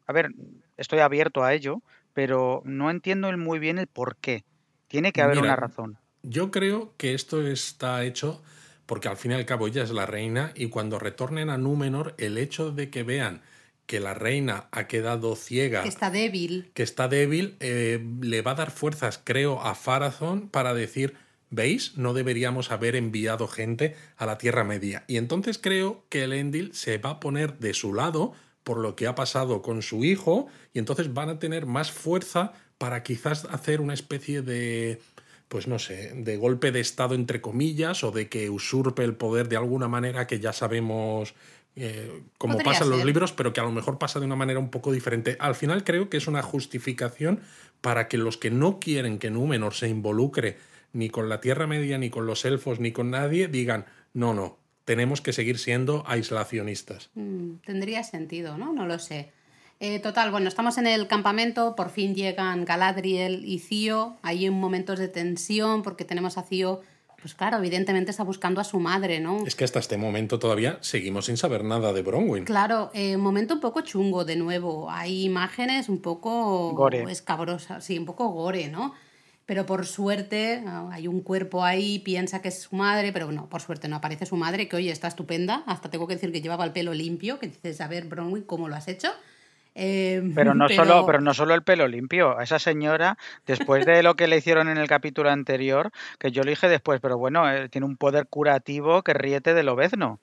[0.10, 0.32] A ver,
[0.76, 4.44] estoy abierto a ello, pero no entiendo el muy bien el por qué.
[4.88, 6.00] Tiene que haber Mira, una razón.
[6.24, 8.42] Yo creo que esto está hecho
[8.88, 12.16] porque al fin y al cabo ella es la reina y cuando retornen a Númenor,
[12.18, 13.44] el hecho de que vean
[13.86, 16.72] que la reina ha quedado ciega, Que está débil.
[16.74, 21.18] que está débil, eh, le va a dar fuerzas, creo, a Farazón para decir,
[21.52, 21.98] ¿veis?
[21.98, 25.04] No deberíamos haber enviado gente a la Tierra Media.
[25.06, 28.34] Y entonces creo que el Endil se va a poner de su lado
[28.70, 32.54] por lo que ha pasado con su hijo y entonces van a tener más fuerza
[32.78, 35.02] para quizás hacer una especie de
[35.48, 39.50] pues no sé, de golpe de Estado entre comillas o de que usurpe el poder
[39.50, 41.34] de alguna manera que ya sabemos
[41.76, 44.36] eh, como Podría pasa en los libros, pero que a lo mejor pasa de una
[44.36, 45.36] manera un poco diferente.
[45.40, 47.40] Al final creo que es una justificación
[47.82, 50.60] para que los que no quieren que Númenor se involucre
[50.94, 54.59] ni con la Tierra Media, ni con los elfos, ni con nadie, digan, no, no,
[54.90, 57.12] tenemos que seguir siendo aislacionistas.
[57.14, 58.74] Mm, tendría sentido, ¿no?
[58.74, 59.30] No lo sé.
[59.80, 64.60] Eh, total, bueno, estamos en el campamento, por fin llegan Galadriel y Cío, hay un
[64.60, 66.82] momentos de tensión porque tenemos a Cío,
[67.22, 69.46] pues claro, evidentemente está buscando a su madre, ¿no?
[69.46, 72.46] Es que hasta este momento todavía seguimos sin saber nada de Bronwyn.
[72.46, 77.04] Claro, eh, momento un poco chungo de nuevo, hay imágenes un poco Gore.
[77.12, 78.96] escabrosas, sí, un poco gore, ¿no?
[79.50, 83.62] Pero por suerte hay un cuerpo ahí, piensa que es su madre, pero no, por
[83.62, 86.66] suerte no aparece su madre, que oye, está estupenda, hasta tengo que decir que llevaba
[86.66, 89.08] el pelo limpio, que dices, a ver, Bronwyn, ¿cómo lo has hecho?
[89.74, 92.38] Eh, Pero no, Solo, pero no solo el pelo limpio.
[92.38, 96.44] A esa señora, después de lo que le hicieron en el capítulo anterior, que yo
[96.44, 100.20] le dije después, pero bueno, eh, tiene un poder curativo que ríete del obezno.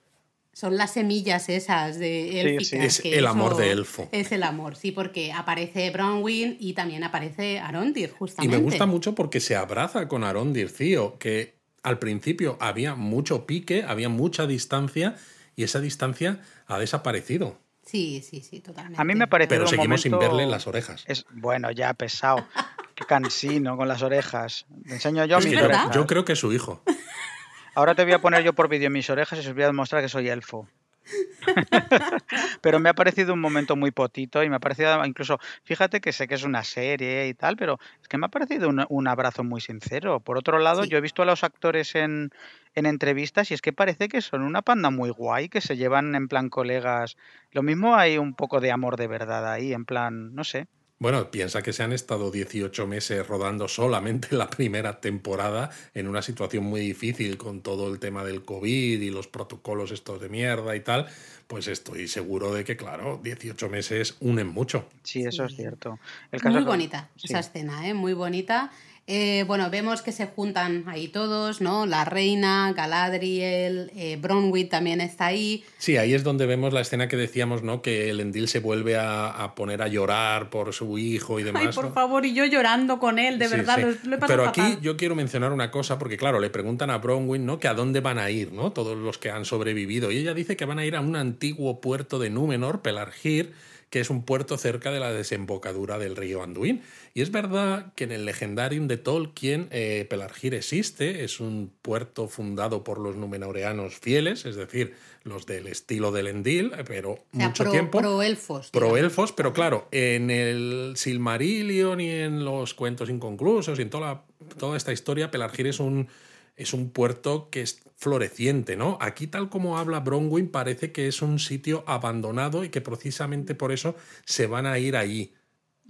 [0.58, 2.72] Son las semillas esas de élficas.
[2.72, 4.08] Es que el amor de elfo.
[4.10, 8.56] Es el amor, sí, porque aparece Bronwyn y también aparece Arondir, Y justamente.
[8.56, 13.84] me gusta mucho porque se abraza con Arondir, Cío, que al principio había mucho pique,
[13.86, 15.16] había mucha distancia,
[15.56, 17.58] y esa distancia ha desaparecido.
[17.84, 18.98] Sí, sí, sí, totalmente.
[18.98, 21.04] A mí me ha parecido Pero un seguimos sin momento- verle las orejas.
[21.06, 22.48] Es, bueno, ya pesado.
[22.94, 24.64] Qué cansino con las orejas.
[24.88, 26.82] Te enseño yo Es que yo, yo creo que es su hijo.
[27.76, 30.00] Ahora te voy a poner yo por vídeo mis orejas y os voy a demostrar
[30.02, 30.66] que soy elfo.
[32.62, 36.12] pero me ha parecido un momento muy potito y me ha parecido incluso, fíjate que
[36.12, 39.06] sé que es una serie y tal, pero es que me ha parecido un, un
[39.08, 40.20] abrazo muy sincero.
[40.20, 40.88] Por otro lado, Sí.
[40.88, 42.30] yo he visto a los actores en,
[42.74, 46.14] en entrevistas y es que parece que son una panda muy guay, que se llevan
[46.14, 47.18] en plan colegas.
[47.52, 50.66] Lo mismo hay un poco de amor de verdad ahí, en plan, no sé.
[50.98, 56.22] Bueno, piensa que se han estado 18 meses rodando solamente la primera temporada en una
[56.22, 60.74] situación muy difícil con todo el tema del COVID y los protocolos estos de mierda
[60.74, 61.06] y tal.
[61.48, 64.88] Pues estoy seguro de que, claro, 18 meses unen mucho.
[65.02, 65.52] Sí, eso Sí.
[65.52, 65.98] es cierto.
[66.32, 67.92] El Muy caso es- bonita esa escena, ¿eh?
[67.92, 68.72] Muy bonita.
[69.08, 71.86] Eh, bueno, vemos que se juntan ahí todos, ¿no?
[71.86, 75.64] La reina, Galadriel, eh, Bronwyn también está ahí.
[75.78, 77.82] Sí, ahí es donde vemos la escena que decíamos, ¿no?
[77.82, 81.62] Que el Endil se vuelve a, a poner a llorar por su hijo y demás.
[81.66, 81.92] Ay, por ¿no?
[81.92, 83.82] favor, y yo llorando con él, de Sí, verdad, sí.
[83.82, 84.80] lo, lo he pasado Pero aquí fatal.
[84.80, 87.60] yo quiero mencionar una cosa, porque claro, le preguntan a Bronwyn, ¿no?
[87.60, 88.72] Que a dónde van a ir, ¿no?
[88.72, 90.10] Todos los que han sobrevivido.
[90.10, 93.52] Y ella dice que van a ir a un antiguo puerto de Númenor, Pelargir,
[93.90, 96.82] que es un puerto cerca de la desembocadura del río Anduin.
[97.14, 102.26] Y es verdad que en el Legendarium de Tolkien, eh, Pelargir existe, es un puerto
[102.28, 107.46] fundado por los numenoreanos fieles, es decir, los del estilo del Endil, pero O sea,
[107.48, 107.98] mucho pro, tiempo.
[107.98, 108.70] pro elfos.
[108.70, 109.00] Pro digamos.
[109.04, 114.22] elfos, pero claro, en el Silmarillion y en los cuentos inconclusos y en toda, la-
[114.58, 116.08] toda esta historia, Pelargir es un,
[116.56, 118.98] es un puerto que es floreciente, ¿no?
[119.00, 123.72] Aquí, tal como habla Bronwyn, parece que es un sitio abandonado y que precisamente por
[123.72, 125.32] eso se van a ir allí.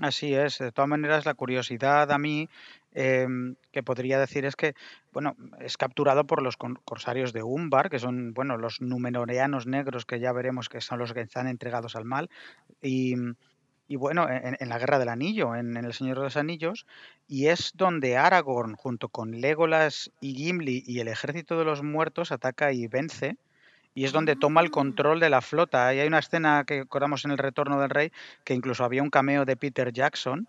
[0.01, 2.51] Así es, de todas maneras la curiosidad a mí
[2.93, 4.75] em, que podría decir es que,
[5.13, 10.21] bueno, es capturado por los corsarios de Umbar, que son, bueno, los numenoreanos negros que
[10.21, 12.29] ya veremos que son los que están entregados al mal,
[12.83, 13.15] y,
[13.89, 16.87] y bueno, en, en la Guerra del Anillo, en, en El Señor de los Anillos,
[17.29, 22.33] y es donde Aragorn, junto con Legolas y Gimli y el ejército de los muertos,
[22.33, 23.37] ataca y vence.
[23.95, 25.95] Y es donde toma el control de la flota.
[25.95, 28.13] Y hay una escena que acordamos en El Retorno del Rey,
[28.45, 30.47] que incluso había un cameo de Peter Jackson,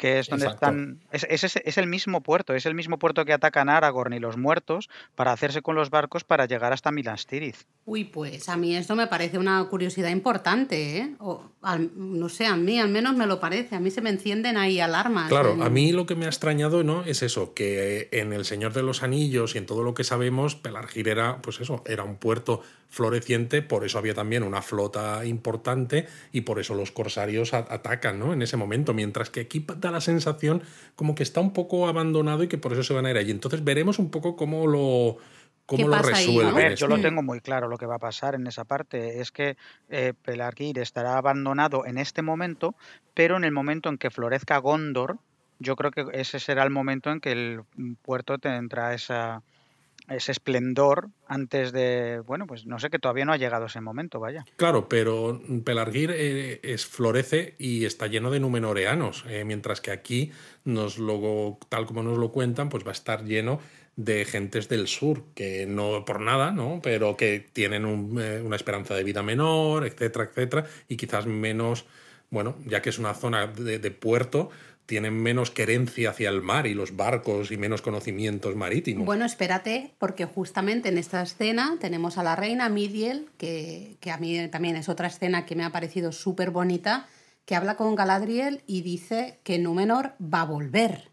[0.00, 0.66] que es donde Exacto.
[0.66, 1.00] están.
[1.12, 4.38] Es, es, es el mismo puerto, es el mismo puerto que atacan Aragorn y los
[4.38, 7.64] muertos para hacerse con los barcos para llegar hasta Minas Tirith.
[7.84, 11.14] Uy, pues a mí esto me parece una curiosidad importante, ¿eh?
[11.18, 13.76] O, al- no sé, a mí al menos me lo parece.
[13.76, 15.28] A mí se me encienden ahí alarmas.
[15.28, 18.46] Claro, en- a mí lo que me ha extrañado no es eso, que en El
[18.46, 22.04] Señor de los Anillos y en todo lo que sabemos, Pelargir era, pues eso, era
[22.04, 27.54] un puerto floreciente, por eso había también una flota importante y por eso los corsarios
[27.54, 28.32] atacan, ¿no?
[28.32, 30.62] En ese momento, mientras que aquí da la sensación
[30.96, 33.30] como que está un poco abandonado y que por eso se van a ir allí.
[33.30, 35.18] Entonces veremos un poco cómo lo
[35.66, 36.32] cómo ¿Qué lo pasa ahí, no?
[36.32, 36.64] resuelven.
[36.64, 39.20] A ver, yo lo tengo muy claro lo que va a pasar en esa parte.
[39.20, 39.56] Es que
[39.88, 42.74] eh, Pelargir estará abandonado en este momento,
[43.14, 45.18] pero en el momento en que florezca Gondor,
[45.60, 47.62] yo creo que ese será el momento en que el
[48.02, 49.44] puerto tendrá esa,
[50.10, 54.18] ese esplendor antes de, bueno, pues no sé, que todavía no ha llegado ese momento,
[54.18, 54.44] vaya.
[54.56, 60.32] Claro, pero Pelargir eh, es, florece y está lleno de numenoreanos, eh, mientras que aquí,
[60.64, 63.60] nos lo, tal como nos lo cuentan, pues va a estar lleno
[63.96, 66.80] de gentes del sur, que no por nada, ¿no?
[66.82, 71.86] Pero que tienen un, eh, una esperanza de vida menor, etcétera, etcétera, y quizás menos,
[72.30, 74.50] bueno, ya que es una zona de, de puerto,
[74.90, 79.06] tienen menos querencia hacia el mar y los barcos y menos conocimientos marítimos.
[79.06, 84.16] Bueno, espérate, porque justamente en esta escena tenemos a la reina Midiel, que, que a
[84.16, 87.06] mí también es otra escena que me ha parecido súper bonita,
[87.44, 91.12] que habla con Galadriel y dice que Númenor va a volver.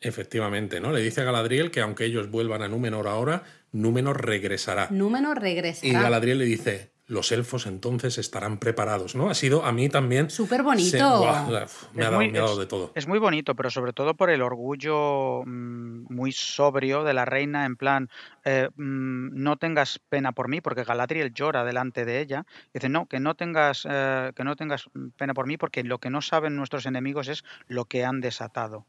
[0.00, 0.90] Efectivamente, ¿no?
[0.90, 4.88] Le dice a Galadriel que aunque ellos vuelvan a Númenor ahora, Númenor regresará.
[4.90, 5.86] Númenor regresará.
[5.86, 9.28] Y Galadriel le dice, los elfos entonces estarán preparados, ¿no?
[9.28, 10.30] Ha sido a mí también...
[10.30, 10.90] Súper bonito.
[10.90, 12.90] se- me, ha dado, me ha dado de todo.
[12.94, 17.66] Es muy bonito, pero sobre todo por el orgullo mm, muy sobrio de la reina,
[17.66, 18.08] en plan,
[18.44, 22.46] eh, mm, no tengas pena por mí, porque Galadriel llora delante de ella.
[22.72, 26.10] Dice, no, que no tengas, eh, que no tengas pena por mí, porque lo que
[26.10, 28.86] no saben nuestros enemigos es lo que han desatado.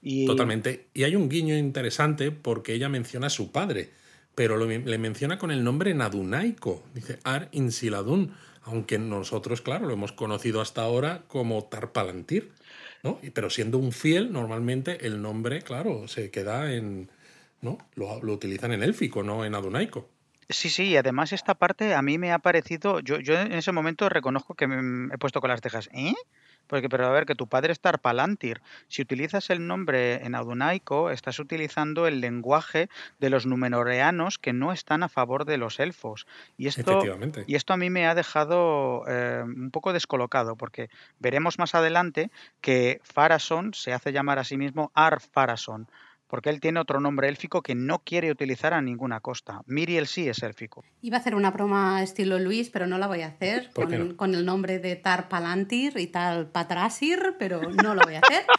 [0.00, 0.90] Y, Totalmente.
[0.94, 3.90] Y hay un guiño interesante porque ella menciona a su padre,
[4.34, 6.82] pero le menciona con el nombre Nadunaico.
[6.94, 12.52] Dice Ar Insiladun, aunque nosotros, claro, lo hemos conocido hasta ahora como Tarpalantir,
[13.02, 13.20] ¿no?
[13.32, 17.10] Pero siendo un fiel, normalmente el nombre, claro, se queda en...
[17.60, 17.78] ¿no?
[17.94, 20.10] Lo, utilizan en élfico, no en adunaico.
[20.50, 23.72] Sí, sí, y además esta parte a mí me ha parecido, yo, yo en ese
[23.72, 26.14] momento reconozco que me he puesto con las cejas, ¿eh?
[26.74, 28.60] Porque, pero a ver, que tu padre es Tarpalantir.
[28.88, 32.88] Si utilizas el nombre en audunaico, estás utilizando el lenguaje
[33.20, 36.26] de los numenoreanos que no están a favor de los elfos.
[36.58, 37.44] Y esto, Efectivamente.
[37.46, 42.32] y esto a mí me ha dejado eh, un poco descolocado, porque veremos más adelante
[42.60, 45.86] que Farason se hace llamar a sí mismo Ar Farason,
[46.26, 49.62] porque él tiene otro nombre élfico que no quiere utilizar a ninguna costa.
[49.66, 50.84] Miriel sí es élfico.
[51.02, 53.92] Iba a hacer una broma estilo Luis, pero no la voy a hacer ¿Por con,
[53.92, 54.16] qué no?
[54.16, 58.44] con el nombre de Tar Palantir y tal Patrasir, pero no lo voy a hacer.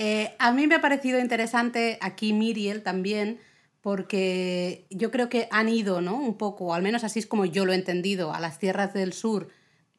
[0.00, 3.40] Eh, a mí me ha parecido interesante aquí Miriel también,
[3.80, 6.14] porque yo creo que han ido, ¿no?
[6.16, 9.12] Un poco, al menos así es como yo lo he entendido, a las tierras del
[9.12, 9.48] sur,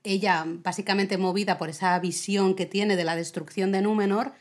[0.03, 4.31] ella básicamente movida por esa visión que tiene de la destrucción de Númenor,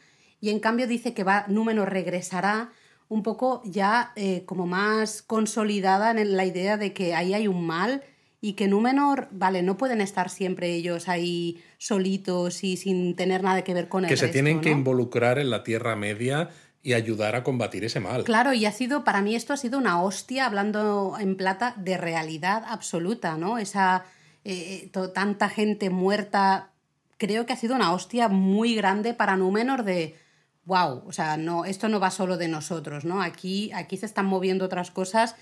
[0.40, 2.70] y en cambio dice que va, Númenor regresará
[3.08, 7.66] un poco ya eh, como más consolidada en la idea de que ahí hay un
[7.66, 8.02] mal
[8.40, 13.62] y que Númenor, vale, no pueden estar siempre ellos ahí solitos y sin tener nada
[13.64, 16.50] que ver con el Que se tienen que involucrar en la Tierra Media
[16.82, 18.22] y ayudar a combatir ese mal.
[18.24, 21.96] Claro, y ha sido, para mí esto ha sido una hostia, hablando en plata, de
[21.96, 23.58] realidad absoluta, ¿no?
[23.58, 24.04] Esa
[24.44, 26.70] eh, to- tanta gente muerta,
[27.16, 30.14] creo que ha sido una hostia muy grande para Númenor de,
[30.68, 33.22] wow, o sea, no, esto no va solo de nosotros, ¿no?
[33.22, 35.34] Aquí, aquí se están moviendo otras cosas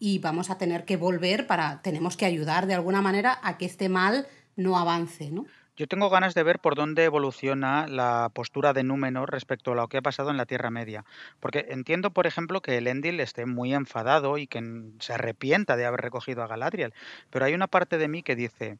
[0.00, 3.64] y vamos a tener que volver para, tenemos que ayudar de alguna manera a que
[3.64, 5.46] este mal no avance, ¿no?
[5.76, 9.88] Yo tengo ganas de ver por dónde evoluciona la postura de Númenor respecto a lo
[9.88, 11.04] que ha pasado en la Tierra Media.
[11.38, 14.60] Porque entiendo, por ejemplo, que Elendil esté muy enfadado y que
[14.98, 16.92] se arrepienta de haber recogido a Galadriel.
[17.30, 18.78] Pero hay una parte de mí que dice,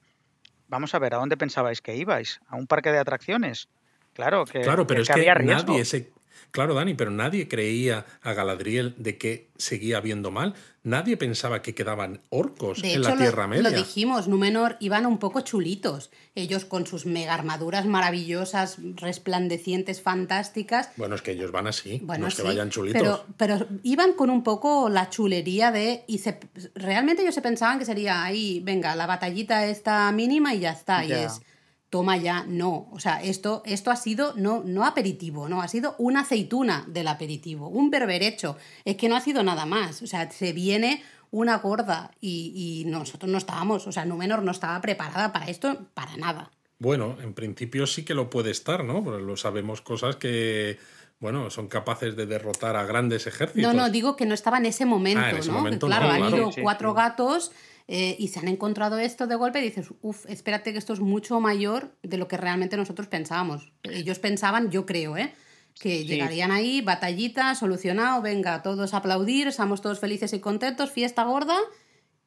[0.69, 2.41] vamos a ver, ¿a dónde pensabais que ibais?
[2.49, 3.69] ¿A un parque de atracciones?
[4.15, 5.73] Claro, que, Claro, pero que- es que que había riesgo.
[5.73, 6.11] nadie se.
[6.51, 10.53] Claro, Dani, pero nadie creía a Galadriel de que seguía viendo mal.
[10.85, 13.63] Nadie pensaba que quedaban orcos De en hecho, la lo- Tierra Media.
[13.63, 16.11] lo dijimos, Númenor iban un poco chulitos.
[16.35, 20.91] Ellos con sus mega armaduras maravillosas, resplandecientes, fantásticas.
[20.97, 23.01] Bueno, es que ellos van así, Bueno, no es que vayan chulitos.
[23.01, 26.05] Pero, pero iban con un poco la chulería de.
[26.07, 26.39] Y se,
[26.75, 31.03] realmente ellos se pensaban que sería ahí, venga, la batallita esta mínima y ya está.
[31.05, 31.41] Y es.
[31.93, 32.89] Toma ya, no.
[32.91, 37.07] O sea, esto, esto ha sido no, no aperitivo, no, ha sido una aceituna del
[37.07, 38.57] aperitivo, un berberecho.
[38.87, 40.01] Es que no ha sido nada más.
[40.01, 42.55] O sea, se viene una gorda y,
[42.87, 46.51] y nosotros no estábamos, o sea, Númenor no estaba preparada para esto, para nada.
[46.79, 49.05] Bueno, en principio sí que lo puede estar, ¿no?
[49.05, 50.79] Porque lo sabemos cosas que,
[51.21, 53.71] bueno, son capaces de derrotar a grandes ejércitos.
[53.71, 55.59] No, no, digo que no estaba en ese momento, Ah, en ese ¿no?
[55.59, 56.37] Momento claro, no, han claro.
[56.39, 56.97] ido cuatro sí.
[56.97, 57.53] gatos
[57.89, 61.01] eh, y se han encontrado esto de golpe y dices, uff, espérate que esto es
[61.01, 63.73] mucho mayor de lo que realmente nosotros pensábamos.
[63.83, 65.33] Ellos pensaban, yo creo, ¿eh?
[65.81, 66.07] Que Sí.
[66.07, 71.57] llegarían ahí, batallita, solucionado, venga, todos a aplaudir, estamos todos felices y contentos, fiesta gorda,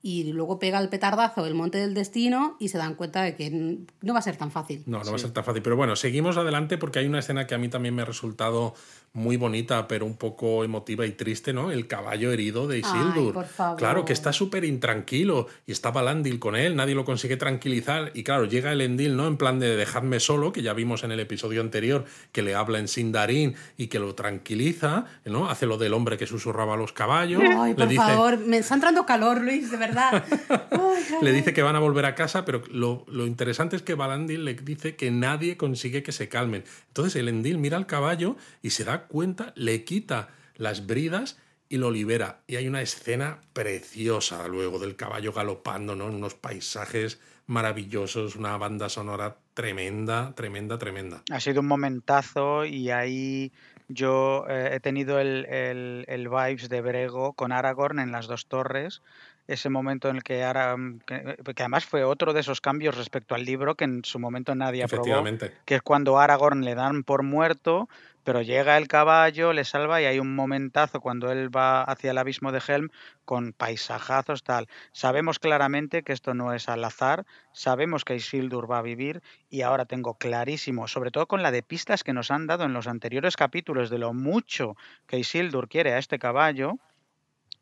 [0.02, 3.50] y luego pega el petardazo el monte del destino y se dan cuenta de que
[3.50, 4.84] no va a ser tan fácil.
[4.86, 5.64] No, no va a ser tan fácil.
[5.64, 8.76] Pero bueno, seguimos adelante porque hay una escena que a mí también me ha resultado
[9.16, 11.72] muy bonita, pero un poco emotiva y triste, ¿no?
[11.72, 13.34] El caballo herido de Isildur.
[13.34, 13.78] por favor.
[13.78, 18.12] Claro, que está súper intranquilo y está Balandil con él, nadie lo consigue tranquilizar.
[18.14, 19.26] Y claro, llega el Endil, ¿no?
[19.28, 22.78] En plan de dejadme solo, que ya vimos en el episodio anterior que le habla
[22.78, 25.50] en Sindarin y que lo tranquiliza, ¿no?
[25.50, 27.42] Hace lo del hombre que susurraba a los caballos.
[27.42, 30.26] Ay, le por dice, favor, me está entrando calor, Luis, de verdad.
[30.72, 33.94] Ay, le dice que van a volver a casa, pero lo, lo interesante es que
[33.94, 36.66] Balandil le dice que nadie consigue que se calmen.
[36.90, 41.38] Entonces el Endil mira al caballo y se da cuenta, le quita las bridas
[41.70, 42.42] y lo libera.
[42.48, 46.06] Y hay una escena preciosa luego del caballo galopando, ¿no?
[46.08, 51.24] Unos paisajes maravillosos, una banda sonora tremenda, tremenda, tremenda.
[51.32, 53.52] Ha sido un momentazo y ahí
[53.88, 58.48] yo eh, he tenido el, el, el vibes de Brego con Aragorn en las dos
[58.48, 59.02] torres.
[59.48, 60.76] Ese momento en el que, Ara,
[61.06, 64.56] que, que además fue otro de esos cambios respecto al libro que en su momento
[64.56, 65.24] nadie aprobó,
[65.66, 67.88] que es cuando Aragorn le dan por muerto,
[68.26, 72.18] pero llega el caballo, le salva y hay un momentazo cuando él va hacia el
[72.18, 72.90] abismo de Helm
[73.24, 74.68] con paisajazos tal.
[74.94, 79.22] Sabemos claramente que esto no es al azar, sabemos que Isildur va a vivir
[79.52, 82.74] y ahora tengo clarísimo, sobre todo con la de pistas que nos han dado en
[82.74, 84.76] los anteriores capítulos de lo mucho
[85.06, 86.80] que Isildur quiere a este caballo,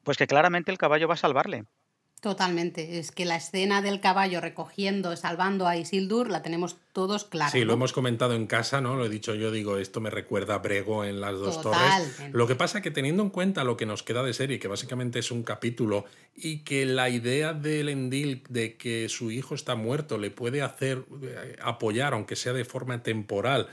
[0.03, 1.65] pues que claramente el caballo va a salvarle.
[2.23, 2.99] Totalmente.
[2.99, 7.51] Es que la escena del caballo recogiendo, salvando a Isildur, la tenemos todos claros.
[7.51, 8.95] Sí, lo hemos comentado en casa, ¿no?
[8.95, 12.17] Lo he dicho yo, digo, esto me recuerda a Brego en las dos torres.
[12.31, 15.19] Lo que pasa que teniendo en cuenta lo que nos queda de serie, que básicamente
[15.19, 20.17] es un capítulo, y que la idea del Endil de que su hijo está muerto
[20.17, 23.67] le puede hacer eh, apoyar, aunque sea de forma temporal,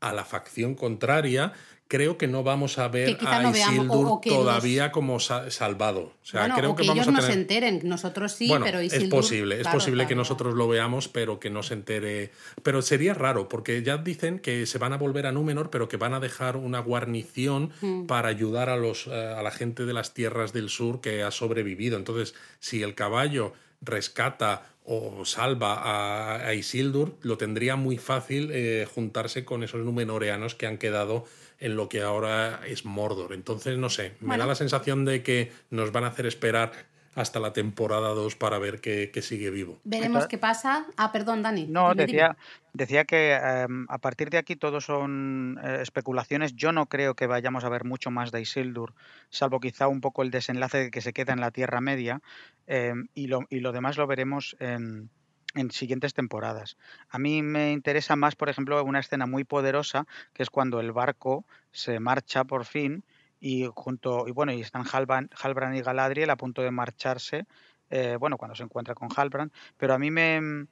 [0.00, 1.52] a la facción contraria,
[1.92, 6.00] creo que no vamos a ver a Isildur todavía como salvado.
[6.00, 9.04] O sea, creo que, ellos no se enteren, nosotros sí, pero Isildur...
[9.04, 12.30] Es posible, es posible que nosotros lo veamos, pero que no se entere.
[12.62, 15.98] Pero sería raro, porque ya dicen que se van a volver a Númenor, pero que
[15.98, 18.06] van a dejar una guarnición mm.
[18.06, 21.30] para ayudar a, los, eh, a la gente de las tierras del sur que ha
[21.30, 21.98] sobrevivido.
[21.98, 29.44] Entonces, si el caballo rescata o salva a, Isildur, lo tendría muy fácil eh, juntarse
[29.44, 31.26] con esos numenoreanos que han quedado
[31.62, 33.32] en lo que ahora es Mordor.
[33.32, 36.72] Entonces, no sé, me da la sensación de que nos van a hacer esperar
[37.14, 39.78] hasta la temporada 2 para ver qué, sigue vivo.
[39.84, 40.86] Veremos qué pasa.
[40.96, 41.66] Ah, perdón, Dani.
[41.66, 42.36] No, decía,
[42.72, 46.56] decía que em, a partir de aquí todo son eh, especulaciones.
[46.56, 48.94] Yo no creo que vayamos a ver mucho más de Isildur,
[49.30, 52.22] salvo quizá un poco el desenlace de que se queda en la Tierra Media.
[52.66, 55.10] Em, y, lo, y lo demás lo veremos en
[55.54, 56.76] en siguientes temporadas.
[57.08, 60.92] A mí me interesa más, por ejemplo, una escena muy poderosa, que es cuando el
[60.92, 63.04] barco se marcha por fin
[63.40, 65.30] y junto y bueno y están Halbrand,
[65.74, 67.46] y Galadriel a punto de marcharse,
[67.90, 70.66] eh, bueno cuando se encuentra con Halbrand, pero a mí me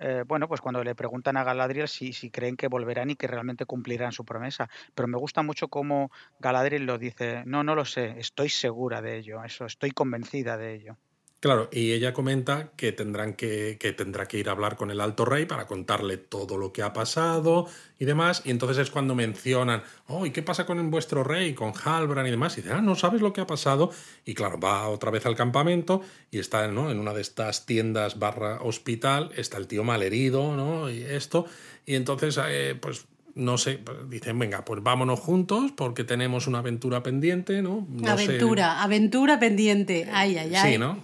[0.00, 3.26] eh, bueno, pues cuando le preguntan a Galadriel si, si creen que volverán y que
[3.26, 4.68] realmente cumplirán su promesa.
[4.94, 6.10] Pero me gusta mucho cómo
[6.40, 10.74] Galadriel lo dice, no, no lo sé, estoy segura de ello, eso, estoy convencida de
[10.74, 10.96] ello.
[11.42, 15.00] Claro, y ella comenta que, tendrán que, que tendrá que ir a hablar con el
[15.00, 17.66] alto rey para contarle todo lo que ha pasado
[17.98, 18.42] y demás.
[18.44, 22.30] Y entonces es cuando mencionan, oh, ¿y qué pasa con vuestro rey, con Halbran y
[22.30, 22.56] demás?
[22.56, 23.90] Y dice, ah, no sabes lo que ha pasado.
[24.24, 26.92] Y claro, va otra vez al campamento y está ¿no?
[26.92, 30.90] en una de estas tiendas barra hospital, está el tío malherido, ¿no?
[30.90, 31.46] Y esto.
[31.84, 37.02] Y entonces, eh, pues no sé, dicen, venga, pues vámonos juntos porque tenemos una aventura
[37.02, 37.86] pendiente, ¿no?
[38.06, 40.08] aventura, aventura pendiente.
[40.12, 40.72] Ay, ay, ay.
[40.72, 40.98] Sí, ¿no?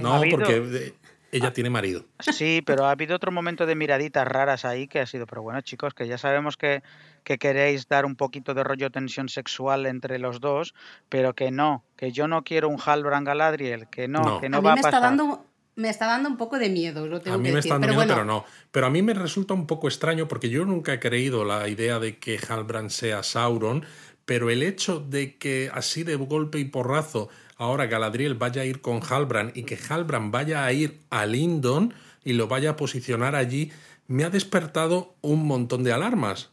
[0.00, 0.94] no, porque
[1.32, 2.04] ella tiene marido.
[2.18, 5.60] Sí, pero ha habido otro momento de miraditas raras ahí que ha sido, pero bueno,
[5.60, 6.82] chicos, que ya sabemos que,
[7.24, 10.74] que queréis dar un poquito de rollo tensión sexual entre los dos,
[11.08, 14.72] pero que no, que yo no quiero un Halbrand Galadriel, que no, que no va
[14.72, 15.02] a pasar.
[15.02, 15.46] dando
[15.80, 17.98] me está dando un poco de miedo, lo tengo a mí me está dando pero
[17.98, 18.44] miedo, pero no.
[18.70, 21.98] Pero a mí me resulta un poco extraño porque yo nunca he creído la idea
[21.98, 23.84] de que Halbrand sea Sauron,
[24.24, 28.80] pero el hecho de que así de golpe y porrazo ahora Galadriel vaya a ir
[28.80, 33.34] con Halbrand y que Halbrand vaya a ir a Lindon y lo vaya a posicionar
[33.34, 33.72] allí,
[34.06, 36.50] me ha despertado un montón de alarmas.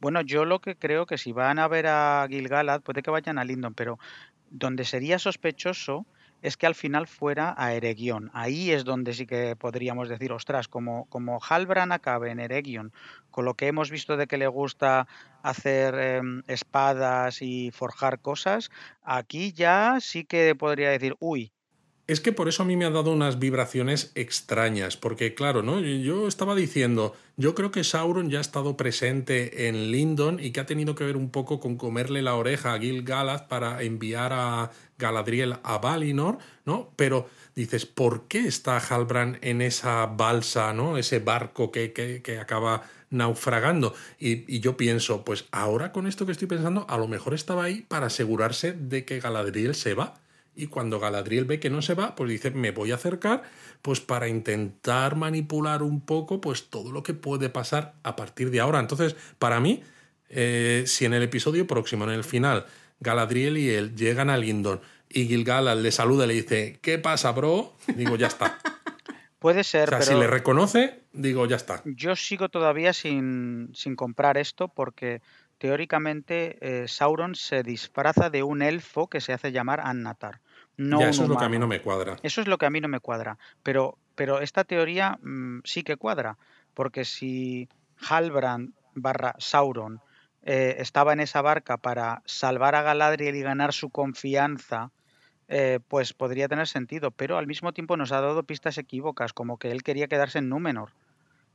[0.00, 3.38] Bueno, yo lo que creo que si van a ver a Gilgalad, puede que vayan
[3.38, 3.98] a Lindon, pero
[4.50, 6.06] donde sería sospechoso
[6.42, 8.30] es que al final fuera a Eregion.
[8.34, 12.92] Ahí es donde sí que podríamos decir, ostras, como, como Halbran acabe en Eregion,
[13.30, 15.06] con lo que hemos visto de que le gusta
[15.42, 18.70] hacer em, espadas y forjar cosas,
[19.02, 21.52] aquí ya sí que podría decir, uy,
[22.12, 25.80] es que por eso a mí me ha dado unas vibraciones extrañas, porque claro, ¿no?
[25.80, 30.60] Yo estaba diciendo, yo creo que Sauron ya ha estado presente en Lindon y que
[30.60, 34.32] ha tenido que ver un poco con comerle la oreja a Gil Galad para enviar
[34.32, 36.92] a Galadriel a Valinor, ¿no?
[36.96, 40.96] Pero dices, ¿por qué está Halbrand en esa balsa, ¿no?
[40.98, 43.94] Ese barco que, que, acaba naufragando.
[44.18, 47.64] Y, y, yo pienso, pues ahora con esto que estoy pensando, a lo mejor estaba
[47.64, 50.21] ahí para asegurarse de que Galadriel se va.
[50.54, 53.42] Y cuando Galadriel ve que no se va, pues dice, me voy a acercar,
[53.80, 58.60] pues para intentar manipular un poco, pues todo lo que puede pasar a partir de
[58.60, 58.78] ahora.
[58.78, 59.82] Entonces, para mí,
[60.28, 62.66] eh, si en el episodio próximo, en el final,
[63.00, 67.32] Galadriel y él llegan a Lindon y Gilgalad le saluda y le dice, ¿qué pasa,
[67.32, 67.74] bro?
[67.96, 68.58] Digo, ya está.
[69.38, 71.82] Puede ser, o sea, si le reconoce, digo, ya está.
[71.84, 75.20] Yo sigo todavía sin, sin comprar esto porque
[75.62, 80.40] teóricamente eh, Sauron se disfraza de un elfo que se hace llamar Annatar.
[80.76, 82.16] No eso es lo que a mí no me cuadra.
[82.24, 83.38] Eso es lo que a mí no me cuadra.
[83.62, 86.36] Pero, pero esta teoría mm, sí que cuadra,
[86.74, 87.68] porque si
[88.10, 90.00] Halbrand barra Sauron
[90.42, 94.90] eh, estaba en esa barca para salvar a Galadriel y ganar su confianza,
[95.46, 97.12] eh, pues podría tener sentido.
[97.12, 100.48] Pero al mismo tiempo nos ha dado pistas equívocas, como que él quería quedarse en
[100.48, 100.90] Númenor.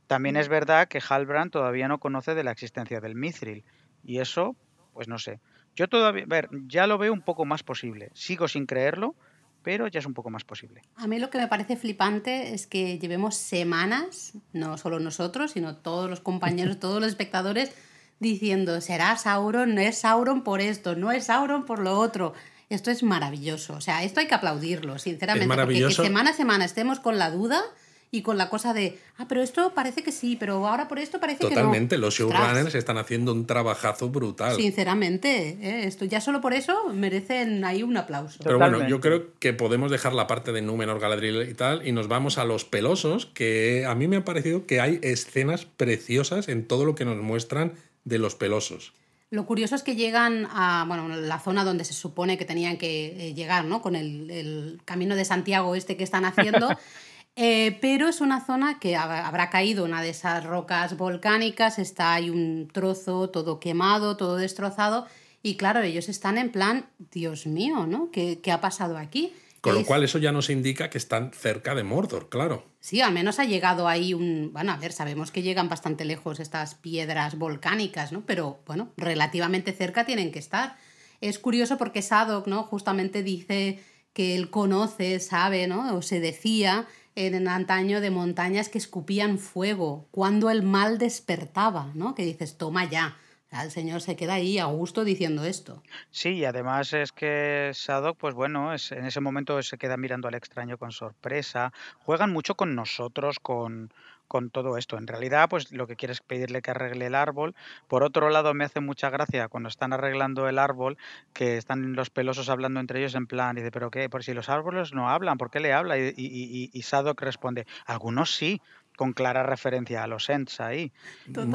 [0.06, 3.64] También es verdad que Halbrand todavía no conoce de la existencia del Mithril.
[4.04, 4.56] Y eso,
[4.92, 5.40] pues no sé.
[5.74, 8.10] Yo todavía, a ver, ya lo veo un poco más posible.
[8.14, 9.14] Sigo sin creerlo,
[9.62, 10.82] pero ya es un poco más posible.
[10.96, 15.76] A mí lo que me parece flipante es que llevemos semanas, no solo nosotros, sino
[15.76, 17.72] todos los compañeros, todos los espectadores,
[18.18, 22.34] diciendo, será Sauron, no es Sauron por esto, no es Sauron por lo otro.
[22.70, 26.64] Esto es maravilloso, o sea, esto hay que aplaudirlo, sinceramente, porque que semana a semana
[26.66, 27.62] estemos con la duda
[28.10, 31.20] y con la cosa de, ah, pero esto parece que sí, pero ahora por esto
[31.20, 31.50] parece que no.
[31.50, 34.56] Totalmente, los showrunners están haciendo un trabajazo brutal.
[34.56, 35.84] Sinceramente, ¿eh?
[35.84, 38.38] esto ya solo por eso merecen ahí un aplauso.
[38.42, 41.92] Pero bueno, yo creo que podemos dejar la parte de Númenor, Galadriel y tal y
[41.92, 46.48] nos vamos a los pelosos, que a mí me ha parecido que hay escenas preciosas
[46.48, 48.94] en todo lo que nos muestran de los pelosos.
[49.30, 53.28] Lo curioso es que llegan a bueno, la zona donde se supone que tenían que
[53.28, 53.82] eh, llegar, ¿no?
[53.82, 56.68] Con el, el camino de Santiago este que están haciendo.
[57.40, 62.30] Eh, pero es una zona que habrá caído una de esas rocas volcánicas, está ahí
[62.30, 65.06] un trozo todo quemado, todo destrozado,
[65.40, 68.10] y claro, ellos están en plan, Dios mío, ¿no?
[68.10, 69.32] ¿Qué, qué ha pasado aquí?
[69.60, 72.64] Con lo cual eso ya nos indica que están cerca de Mordor, claro.
[72.80, 74.50] Sí, al menos ha llegado ahí un...
[74.52, 78.22] Bueno, a ver, sabemos que llegan bastante lejos estas piedras volcánicas, ¿no?
[78.26, 80.76] Pero bueno, relativamente cerca tienen que estar.
[81.20, 82.64] Es curioso porque Sadok, ¿no?
[82.64, 83.80] Justamente dice
[84.12, 85.96] que él conoce, sabe, ¿no?
[85.96, 86.88] O se decía
[87.26, 92.14] en antaño de montañas que escupían fuego, cuando el mal despertaba, ¿no?
[92.14, 93.16] Que dices, toma ya.
[93.50, 95.82] El señor se queda ahí a gusto diciendo esto.
[96.10, 100.28] Sí, y además es que Sadok, pues bueno, es, en ese momento se queda mirando
[100.28, 101.72] al extraño con sorpresa.
[102.00, 103.90] Juegan mucho con nosotros, con,
[104.28, 104.96] con todo esto.
[104.96, 107.54] En realidad, pues lo que quiere es pedirle que arregle el árbol.
[107.88, 110.98] Por otro lado, me hace mucha gracia cuando están arreglando el árbol,
[111.32, 114.48] que están los pelosos hablando entre ellos en plan, dice, pero qué, por si los
[114.48, 115.98] árboles no hablan, ¿por qué le habla?
[115.98, 118.60] Y, y Sadok responde, algunos sí,
[118.98, 120.92] con clara referencia a los Ents ahí.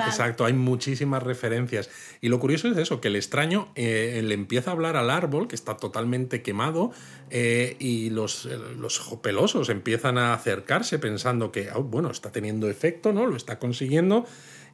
[0.08, 1.90] Exacto, hay muchísimas referencias.
[2.22, 5.48] Y lo curioso es eso, que el extraño eh, le empieza a hablar al árbol,
[5.48, 6.92] que está totalmente quemado,
[7.30, 12.70] eh, y los, eh, los pelosos empiezan a acercarse pensando que, oh, bueno, está teniendo
[12.70, 13.28] efecto, ¿no?
[13.28, 14.26] Lo está consiguiendo.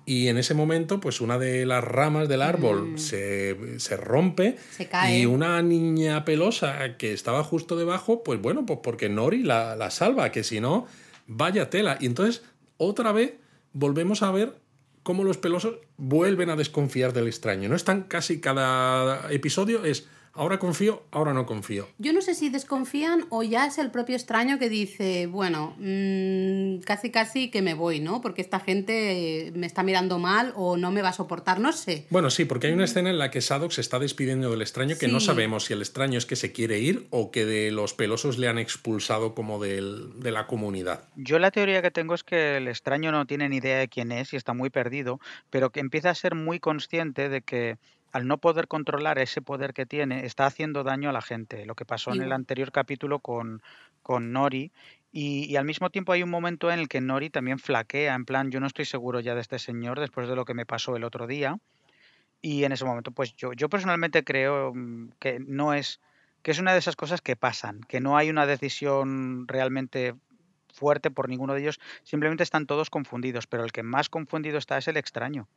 [0.06, 2.98] Y en ese momento, pues una de las ramas del árbol Mm.
[2.98, 5.20] se, se rompe Se cae.
[5.20, 9.90] y una niña pelosa que estaba justo debajo, pues bueno, pues porque Nori la, la
[9.92, 10.88] salva, que si no,
[11.28, 11.98] vaya tela.
[12.00, 12.42] Y entonces,
[12.80, 13.36] otra vez,
[13.74, 14.60] volvemos a ver
[15.04, 17.70] cómo los pelosos vuelven a desconfiar del extraño.
[17.70, 20.08] No están casi cada episodio, es
[20.40, 21.88] ahora confío, ahora no confío.
[21.98, 26.80] Yo no sé si desconfían o ya es el propio extraño que dice, bueno, mm,
[26.86, 28.22] casi casi que me voy, ¿no?
[28.22, 32.06] Porque esta gente me está mirando mal o no me va a soportar, no sé.
[32.10, 34.96] Bueno, sí, porque hay una escena en la que Sadok se está despidiendo del extraño
[34.98, 37.94] que no sabemos si el extraño es que se quiere ir o que de los
[37.94, 41.04] pelosos le han expulsado como del- de la comunidad.
[41.16, 44.12] Yo la teoría que tengo es que el extraño no tiene ni idea de quién
[44.12, 45.20] es y está muy perdido,
[45.50, 47.78] pero que empieza a ser muy consciente de que
[48.12, 51.66] al no poder controlar ese poder que tiene, está haciendo daño a la gente.
[51.66, 53.62] Lo que pasó en el anterior capítulo con,
[54.02, 54.72] con Nori.
[55.12, 58.26] Y, y al mismo tiempo hay un momento en el que Nori también flaquea, en
[58.26, 60.96] plan, yo no estoy seguro ya de este señor después de lo que me pasó
[60.96, 61.58] el otro día.
[62.42, 66.00] Y en ese momento, pues yo, yo personalmente creo mm, que no es,
[66.42, 70.16] que es una de esas cosas que pasan, que no hay una decisión realmente
[70.74, 74.78] fuerte por ninguno de ellos, simplemente están todos confundidos, pero el que más confundido está
[74.78, 75.48] es el extraño.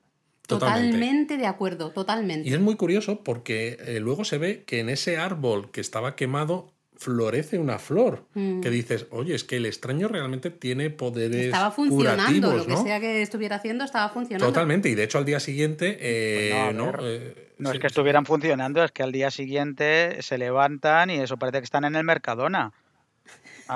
[0.46, 0.92] Totalmente.
[0.92, 2.48] Totalmente de acuerdo, totalmente.
[2.48, 6.16] Y es muy curioso porque eh, luego se ve que en ese árbol que estaba
[6.16, 8.24] quemado florece una flor.
[8.34, 8.60] Mm.
[8.60, 12.72] Que dices, oye, es que el extraño realmente tiene poderes Estaba funcionando, curativos, lo que
[12.72, 12.82] ¿no?
[12.84, 14.46] sea que estuviera haciendo estaba funcionando.
[14.46, 17.86] Totalmente, y de hecho al día siguiente, eh, Pues no, Eh, No sí, es que
[17.88, 21.96] estuvieran funcionando, es que al día siguiente se levantan y eso parece que están en
[21.96, 22.72] el Mercadona.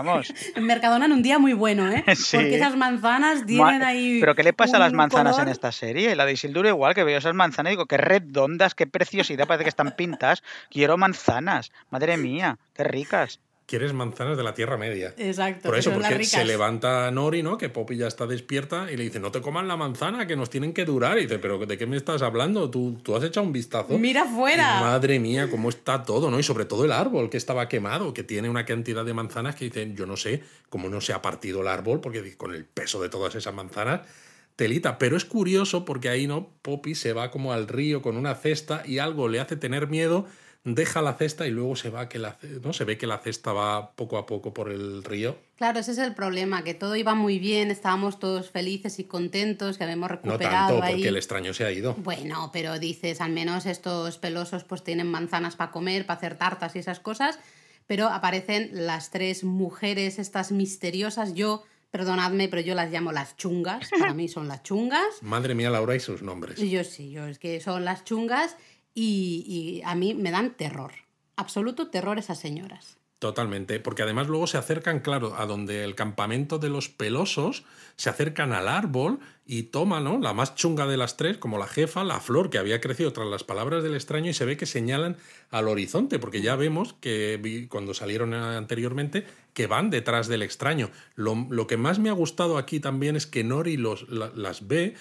[0.02, 0.32] Vamos.
[0.54, 2.04] En Mercadona en un día muy bueno, ¿eh?
[2.16, 2.36] Sí.
[2.36, 4.18] Porque esas manzanas tienen Ma- ahí.
[4.20, 6.14] ¿Pero qué le pasa a las manzanas en esta serie?
[6.16, 9.64] La de Isildur igual, que veo esas manzanas y digo, qué redondas, qué preciosidad, parece
[9.64, 10.42] que están pintas.
[10.70, 13.40] Quiero manzanas, madre mía, qué ricas.
[13.66, 15.12] Quieres manzanas de la Tierra Media.
[15.18, 15.68] Exacto.
[15.68, 17.58] Por eso, porque se levanta Nori, ¿no?
[17.58, 20.50] Que Poppy ya está despierta y le dice, no te coman la manzana, que nos
[20.50, 21.18] tienen que durar.
[21.18, 22.70] Y dice, pero ¿de qué me estás hablando?
[22.70, 23.98] ¿Tú, tú has echado un vistazo?
[23.98, 24.76] Mira afuera.
[24.78, 26.38] Y madre mía, cómo está todo, ¿no?
[26.38, 29.64] Y sobre todo el árbol que estaba quemado, que tiene una cantidad de manzanas que
[29.64, 33.02] dicen, yo no sé cómo no se ha partido el árbol, porque con el peso
[33.02, 34.02] de todas esas manzanas,
[34.56, 34.98] telita.
[34.98, 36.50] Pero es curioso porque ahí, ¿no?
[36.62, 40.26] Poppy se va como al río con una cesta y algo le hace tener miedo,
[40.66, 42.72] deja la cesta y luego se va que la, ¿no?
[42.72, 45.38] Se ve que la cesta va poco a poco por el río.
[45.56, 49.78] Claro, ese es el problema, que todo iba muy bien, estábamos todos felices y contentos,
[49.78, 50.94] que habíamos No recuperado tanto, ahí.
[50.94, 51.94] porque el extraño se ha ido.
[51.94, 56.74] Bueno, pero dices, al menos estos pelosos pues tienen manzanas para comer, para hacer tartas
[56.76, 57.38] y esas cosas,
[57.86, 61.62] pero aparecen las tres mujeres estas misteriosas, yo,
[61.92, 65.94] perdonadme, pero yo las llamo las chungas, para mí son las chungas, Madre mía, Laura
[65.94, 66.58] y sus nombres.
[66.58, 68.56] yo sí, yo es que son las chungas
[68.98, 70.92] y, a mí me dan terror,
[71.36, 72.96] absoluto terror esas señoras.
[73.18, 77.64] Totalmente, porque además luego se acercan, claro, a donde el campamento de los pelosos,
[77.96, 80.18] se acercan al árbol y toman, ¿no?
[80.18, 83.26] La más chunga de las tres, como la jefa, la flor que había crecido tras
[83.26, 85.16] las palabras del extraño y se ve que señalan
[85.50, 90.90] al horizonte, porque ya vemos que cuando salieron anteriormente, que van detrás del extraño.
[91.14, 94.94] Lo, lo que más me ha gustado aquí también es que Nori los, las ve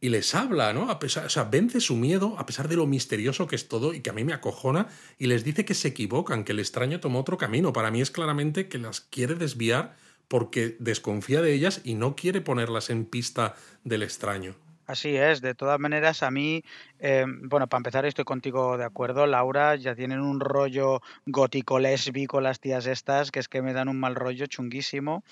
[0.00, 0.90] y les habla, ¿no?
[0.90, 3.94] A pesar, o sea, vence su miedo a pesar de lo misterioso que es todo
[3.94, 4.88] y que a mí me acojona
[5.18, 7.72] y les dice que se equivocan, que el extraño tomó otro camino.
[7.72, 9.96] Para mí es claramente que las quiere desviar
[10.28, 14.54] porque desconfía de ellas y no quiere ponerlas en pista del extraño.
[14.86, 16.62] Así es, de todas maneras, a mí,
[16.98, 22.40] eh, bueno, para empezar estoy contigo de acuerdo, Laura, ya tienen un rollo gótico lésbico
[22.40, 25.24] las tías estas, que es que me dan un mal rollo chunguísimo.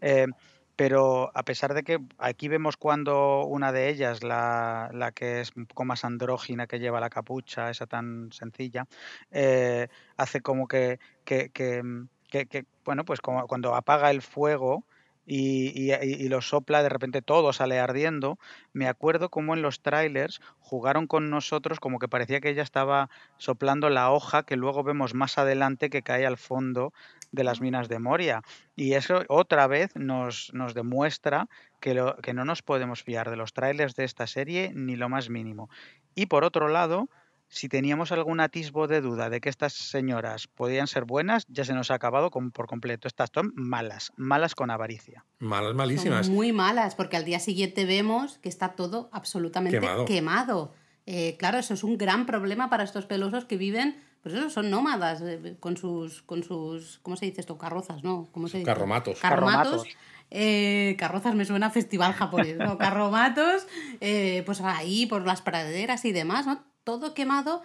[0.00, 0.28] Eh,
[0.76, 5.52] pero a pesar de que aquí vemos cuando una de ellas, la, la, que es
[5.56, 8.86] un poco más andrógina, que lleva la capucha, esa tan sencilla,
[9.30, 11.82] eh, hace como que, que, que,
[12.28, 14.84] que, bueno, pues como cuando apaga el fuego,
[15.24, 18.38] y, y, lo sopla, de repente todo sale ardiendo.
[18.72, 23.08] Me acuerdo como en los trailers jugaron con nosotros como que parecía que ella estaba
[23.36, 26.92] soplando la hoja que luego vemos más adelante que cae al fondo
[27.32, 28.42] de las minas de Moria.
[28.76, 31.48] Y eso otra vez nos, nos demuestra
[31.80, 35.08] que, lo, que no nos podemos fiar de los trailers de esta serie ni lo
[35.08, 35.68] más mínimo.
[36.14, 37.08] Y por otro lado,
[37.52, 41.74] si teníamos algún atisbo de duda de que estas señoras podían ser buenas, ya se
[41.74, 43.08] nos ha acabado por completo.
[43.08, 45.26] Estas son malas, malas con avaricia.
[45.38, 46.30] Malas, malísimas.
[46.30, 50.72] muy malas, porque al día siguiente vemos que está todo absolutamente quemado.
[51.04, 54.70] Eh, claro, eso es un gran problema para estos pelosos que viven, pues eso, son
[54.70, 57.58] nómadas, eh, con sus, con sus, ¿cómo se dice esto?
[57.58, 58.28] Carrozas, ¿no?
[58.32, 58.66] ¿Cómo se dice?
[58.66, 59.18] Carromatos.
[59.20, 59.86] Carromatos.
[60.30, 62.78] Eh, carrozas me suena a festival japonés, ¿no?
[62.78, 63.66] Carromatos,
[64.00, 66.62] pues ahí por las praderas y demás, ¿no?
[66.84, 67.62] todo quemado,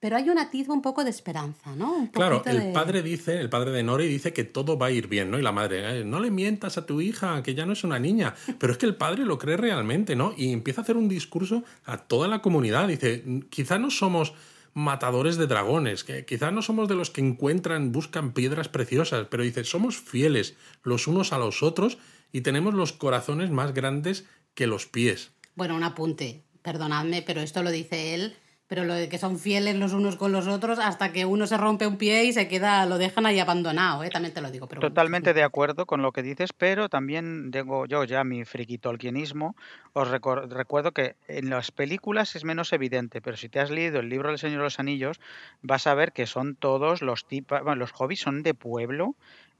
[0.00, 2.08] pero hay un atisbo un poco de esperanza, ¿no?
[2.12, 5.30] claro, el padre dice, el padre de Nori dice que todo va a ir bien,
[5.30, 5.38] ¿no?
[5.38, 8.34] Y la madre, no le mientas a tu hija, que ya no es una niña.
[8.58, 10.32] Pero es que el padre lo cree realmente, ¿no?
[10.36, 12.88] Y empieza a hacer un discurso a toda la comunidad.
[12.88, 14.32] Dice, quizá no somos
[14.74, 19.42] matadores de dragones, que quizá no somos de los que encuentran, buscan piedras preciosas, pero
[19.42, 21.98] dice, somos fieles los unos a los otros
[22.32, 25.32] y tenemos los corazones más grandes que los pies.
[25.54, 28.36] Bueno, un apunte, perdonadme, pero esto lo dice él
[28.70, 31.56] pero lo de que son fieles los unos con los otros hasta que uno se
[31.56, 34.10] rompe un pie y se queda, lo dejan ahí abandonado, ¿eh?
[34.10, 34.68] también te lo digo.
[34.68, 39.56] Pero Totalmente de acuerdo con lo que dices, pero también tengo yo ya mi friquitolquianismo.
[39.92, 44.08] Os recuerdo que en las películas es menos evidente, pero si te has leído el
[44.08, 45.18] libro del Señor de los Anillos,
[45.62, 49.16] vas a ver que son todos los tipos, bueno, los hobbies son de pueblo,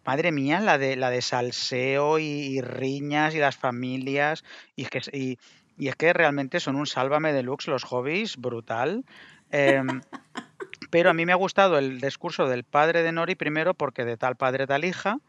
[0.06, 4.44] Madre mía, la de la de salseo y, riñas y las familias
[4.74, 5.38] y, que, y,
[5.80, 9.02] y es que realmente son un sálvame deluxe los hobbies, brutal.
[9.50, 10.02] Em,
[10.90, 14.18] pero a mí me ha gustado el discurso del padre de Nori primero porque de
[14.18, 15.20] tal padre tal hija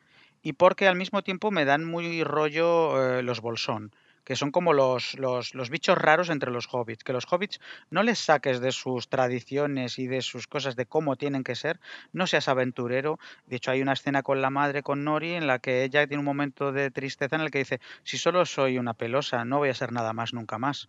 [0.43, 3.93] y porque al mismo tiempo me dan muy rollo eh, los bolsón
[4.31, 7.59] que son como los, los, los, bichos raros entre los hobbits, que los hobbits
[7.89, 11.81] no les saques de sus tradiciones y de sus cosas de cómo tienen que ser,
[12.13, 13.19] no seas aventurero.
[13.47, 16.19] De hecho, hay una escena con la madre, con Nori, en la que ella tiene
[16.19, 19.67] un momento de tristeza en el que dice, si solo soy una pelosa, no voy
[19.67, 20.87] a ser nada más nunca más.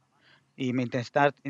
[0.57, 1.41] Y me intentaste,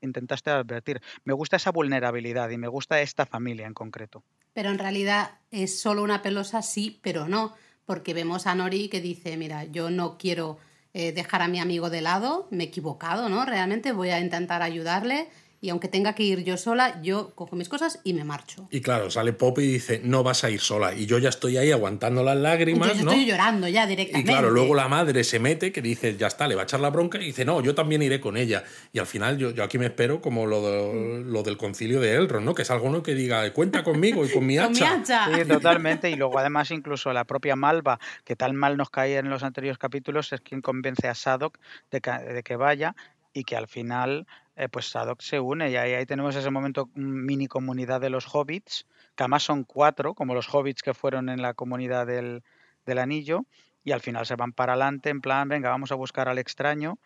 [0.00, 1.00] intentaste advertir.
[1.22, 4.24] Me gusta esa vulnerabilidad y me gusta esta familia en concreto.
[4.52, 9.00] Pero en realidad es solo una pelosa, sí, pero no, porque vemos a Nori que
[9.00, 10.58] dice, mira, yo no quiero
[10.98, 13.44] eh, dejar a mi amigo de lado, me he equivocado, ¿no?
[13.44, 15.28] Realmente voy a intentar ayudarle
[15.60, 18.66] y aunque tenga que ir yo sola, yo cojo mis cosas y me marcho.
[18.70, 20.94] Y claro, sale Pop y dice, no vas a ir sola.
[20.94, 22.94] Y yo ya estoy ahí aguantando las lágrimas.
[22.94, 24.30] yo estoy llorando ya directamente.
[24.30, 26.80] Y claro, luego la madre se mete, que dice, ya está, le va a echar
[26.80, 28.64] la bronca, y dice, no, yo también iré con ella.
[28.92, 32.44] Y al final yo, yo aquí me espero como lo, lo del concilio de Elrond,
[32.44, 32.54] ¿no?
[32.54, 35.02] Que es algo que diga, cuenta conmigo y con mi hacha.
[35.04, 36.10] Sí, totalmente.
[36.10, 39.78] Y luego además incluso la propia Malva, que tal mal nos caía en los anteriores
[39.78, 41.58] capítulos, es quien convence a Sadok
[41.90, 42.94] de de que vaya
[43.36, 44.26] y que al final
[44.56, 48.08] eh, pues Sadok se une y ahí, ahí, tenemos ese momento mm, mini comunidad de
[48.08, 52.42] los hobbits, que además son cuatro, como los hobbits que fueron en la comunidad del,
[52.86, 53.44] del anillo,
[53.84, 56.98] y al final se van para adelante en plan, venga, vamos a buscar al extraño.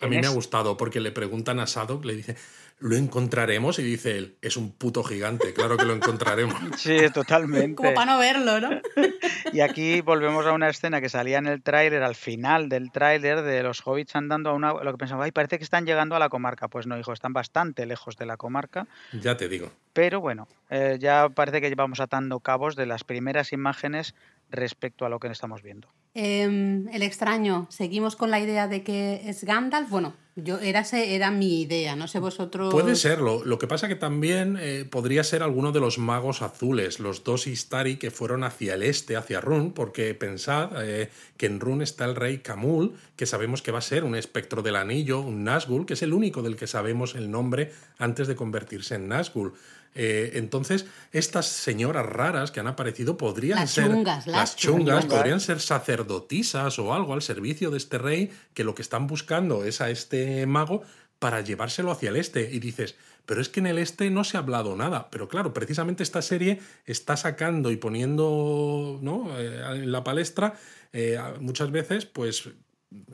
[0.00, 2.36] A mí me ha gustado porque le preguntan a Sadok, le dice,
[2.80, 6.58] lo encontraremos y dice él, es un puto gigante, claro que lo encontraremos.
[6.78, 7.74] Sí, totalmente.
[7.74, 8.70] Como para no verlo, ¿no?
[9.52, 13.42] Y aquí volvemos a una escena que salía en el tráiler, al final del tráiler,
[13.42, 14.72] de los hobbits andando a una...
[14.72, 16.68] Lo que pensaba, ay, parece que están llegando a la comarca.
[16.68, 18.86] Pues no, hijo, están bastante lejos de la comarca.
[19.12, 19.72] Ya te digo.
[19.92, 24.14] Pero bueno, eh, ya parece que llevamos atando cabos de las primeras imágenes
[24.50, 25.88] respecto a lo que estamos viendo.
[26.14, 29.88] Em, el extraño, seguimos con la idea de que es Gandalf.
[29.90, 32.72] Bueno, yo era, era mi idea, no sé vosotros.
[32.72, 33.44] Puede serlo.
[33.44, 37.46] Lo que pasa que también eh, podría ser alguno de los magos azules, los dos
[37.46, 42.04] Istari que fueron hacia el este, hacia Run, porque pensad eh, que en Run está
[42.04, 45.86] el rey Kamul, que sabemos que va a ser un espectro del anillo, un Nazgûl,
[45.86, 49.52] que es el único del que sabemos el nombre antes de convertirse en Nazgûl.
[49.94, 53.86] Eh, entonces, estas señoras raras que han aparecido podrían Las ser.
[53.86, 55.06] chungas, las chungas, chungas.
[55.06, 59.64] podrían ser sacerdotisas o algo al servicio de este rey que lo que están buscando
[59.64, 60.82] es a este mago
[61.18, 62.48] para llevárselo hacia el este.
[62.52, 62.94] Y dices,
[63.26, 65.10] pero es que en el este no se ha hablado nada.
[65.10, 69.38] Pero claro, precisamente esta serie está sacando y poniendo ¿no?
[69.38, 70.54] Eh, en la palestra
[70.92, 72.48] eh, muchas veces, pues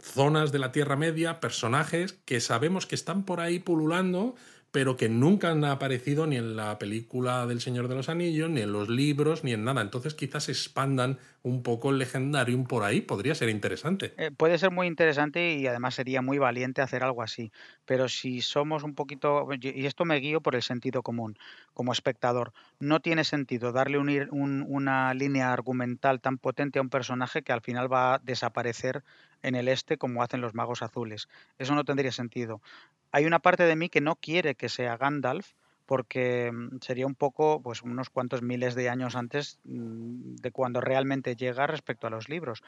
[0.01, 4.37] zonas de la Tierra Media, personajes que sabemos que están por ahí pululando,
[4.75, 8.61] pero que nunca han aparecido ni en la película del Señor de los Anillos, ni
[8.61, 9.81] en los libros, ni en nada.
[9.81, 14.15] Entonces quizás expandan un poco el legendarium por ahí, podría ser interesante.
[14.17, 17.53] Eh, puede ser muy interesante y además sería muy valiente hacer algo así.
[17.85, 21.39] Pero si somos un poquito, y esto me guío por el sentido común,
[21.73, 27.53] como espectador, no tiene sentido darle una línea argumental tan potente a un personaje que
[27.53, 29.05] al final va a desaparecer
[29.45, 31.29] en el este como hacen los magos azules.
[31.59, 32.61] Eso no tendría sentido.
[33.13, 35.53] Hay una parte de mí que no quiere que sea Gandalf
[35.87, 40.81] porque mm, sería un poco, pues unos cuantos miles de años antes mm, de cuando
[40.81, 42.63] realmente llega respecto a los libros.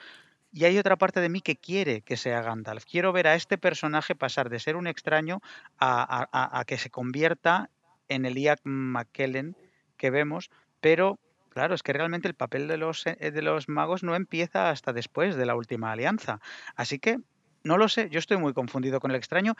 [0.52, 2.84] Y hay otra parte de mí que quiere que sea Gandalf.
[2.84, 5.40] Quiero ver a este personaje pasar de ser un extraño
[5.78, 7.68] a, a- que se convierta
[8.08, 9.56] en el Ian McKellen
[9.96, 10.50] que vemos,
[10.80, 11.18] pero
[11.56, 14.92] claro, es que realmente el papel de los, eh, de los magos no empieza hasta
[14.92, 16.38] después de la última alianza.
[16.74, 17.16] Así que,
[17.64, 19.54] no lo sé, yo estoy muy confundido con el extraño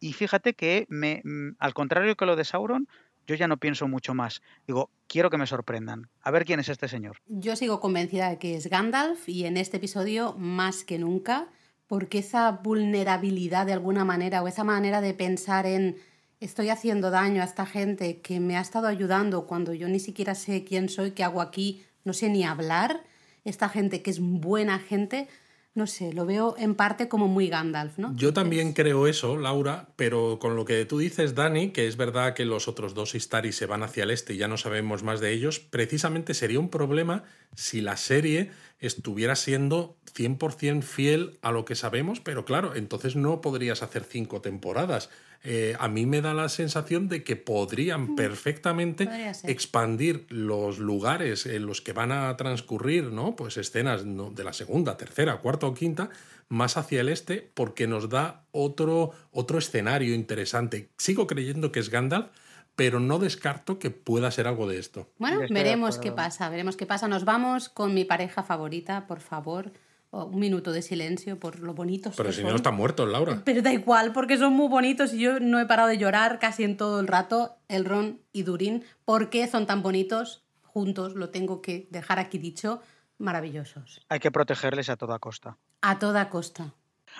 [0.00, 2.88] y fíjate que me, mm, al contrario que lo de Sauron,
[3.26, 4.40] yo ya no pienso mucho más.
[4.66, 6.08] Digo, quiero que me sorprendan.
[6.22, 7.18] A ver quién es este señor.
[7.26, 11.48] Yo sigo convencida de que es Gandalf y en este episodio más que nunca,
[11.86, 15.96] porque esa vulnerabilidad de alguna manera o esa manera de pensar en
[16.40, 20.34] estoy haciendo daño a esta gente que me ha estado ayudando cuando yo ni siquiera
[20.34, 23.02] sé quién soy, qué hago aquí, no sé ni hablar,
[23.44, 25.28] esta gente que es buena gente,
[25.74, 28.14] no sé, lo veo en parte como muy Gandalf, ¿no?
[28.16, 32.34] Yo también creo eso, Laura, pero con lo que tú dices, Dani, que es verdad
[32.34, 35.20] que los otros dos Istari se van hacia el este y ya no sabemos más
[35.20, 37.24] de ellos, precisamente sería un problema
[37.56, 38.50] si la serie
[38.86, 44.40] estuviera siendo 100% fiel a lo que sabemos, pero claro, entonces no podrías hacer cinco
[44.40, 45.10] temporadas.
[45.46, 49.50] Eh, a mí me da la sensación de que podrían perfectamente podría ser.
[49.50, 53.36] expandir los lugares en los que van a transcurrir, ¿no?
[53.36, 56.08] Pues escenas de la segunda, tercera, cuarta o quinta,
[56.48, 60.88] más hacia el este, porque nos da otro, otro escenario interesante.
[60.96, 62.28] Sigo creyendo que es Gandalf,
[62.76, 65.08] pero no descarto que pueda ser algo de esto.
[65.18, 67.08] Bueno, veremos qué pasa, veremos qué pasa.
[67.08, 69.72] Nos vamos con mi pareja favorita, por favor.
[70.10, 72.50] Oh, un minuto de silencio por lo bonitos Pero que si son.
[72.50, 73.42] no está muerto, Laura.
[73.44, 76.62] Pero da igual, porque son muy bonitos y yo no he parado de llorar casi
[76.62, 78.84] en todo el rato, Elrond y Durin.
[79.04, 81.14] ¿Por qué son tan bonitos juntos?
[81.16, 82.80] Lo tengo que dejar aquí dicho.
[83.18, 84.02] Maravillosos.
[84.08, 85.56] Hay que protegerles a toda costa.
[85.80, 86.74] A toda costa.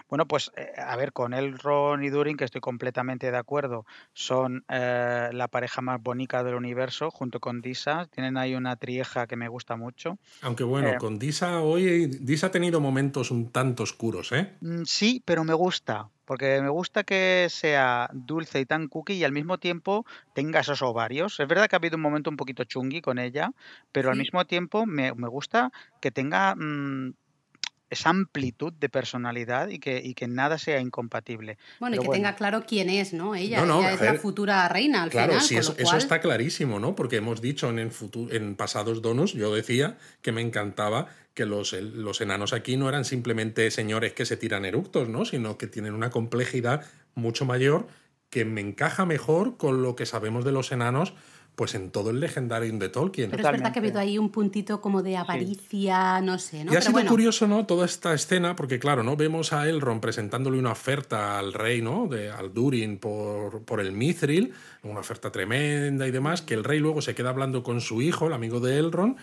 [0.09, 4.65] Bueno, pues eh, a ver, con Elrond y Durin, que estoy completamente de acuerdo, son
[4.69, 8.07] eh, la pareja más bonita del universo, junto con Disa.
[8.11, 10.19] Tienen ahí una trieja que me gusta mucho.
[10.43, 10.97] Aunque bueno, Eh.
[10.99, 14.55] con Disa hoy, Disa ha tenido momentos un tanto oscuros, ¿eh?
[14.61, 19.25] Mm, Sí, pero me gusta, porque me gusta que sea dulce y tan cookie y
[19.25, 21.41] al mismo tiempo tenga esos ovarios.
[21.41, 23.51] Es verdad que ha habido un momento un poquito chungui con ella,
[23.93, 25.71] pero al mismo tiempo me, me gusta
[26.01, 27.15] que tenga mm,
[27.95, 31.57] esa amplitud de personalidad y que, y que nada sea incompatible.
[31.81, 32.19] Bueno, y que bueno.
[32.19, 33.35] tenga claro quién es, ¿no?
[33.35, 35.45] Ella, No, no, ella es la futura reina al Claro, final.
[35.47, 36.95] sí, con eso, está clarísimo, ¿no?
[36.95, 37.91] Porque hemos dicho en, el
[38.31, 43.05] en pasados donos, yo decía que me encantaba que los, los enanos aquí no eran
[43.05, 45.25] simplemente señores que se tiran eructos, ¿no?
[45.25, 46.85] Sino que tienen una complejidad
[47.15, 47.87] mucho mayor
[48.31, 51.15] que me encaja mejor con lo que sabemos de los enanos,
[51.55, 53.31] pues en todo el legendario de Tolkien.
[53.31, 56.73] Pero es verdad que ha habido ahí un puntito como de avaricia, no sé, ¿no?
[56.73, 57.65] Y ha Pero sido bueno, curioso, ¿no?
[57.65, 59.17] Toda esta escena, porque claro, ¿no?
[59.17, 62.09] Vemos a Elrond presentándole una oferta al rey, ¿no?
[62.09, 64.53] De, al Durin por, por el Mithril,
[64.83, 68.27] una oferta tremenda y demás, que el rey luego se queda hablando con su hijo,
[68.27, 69.17] el amigo de Elrond,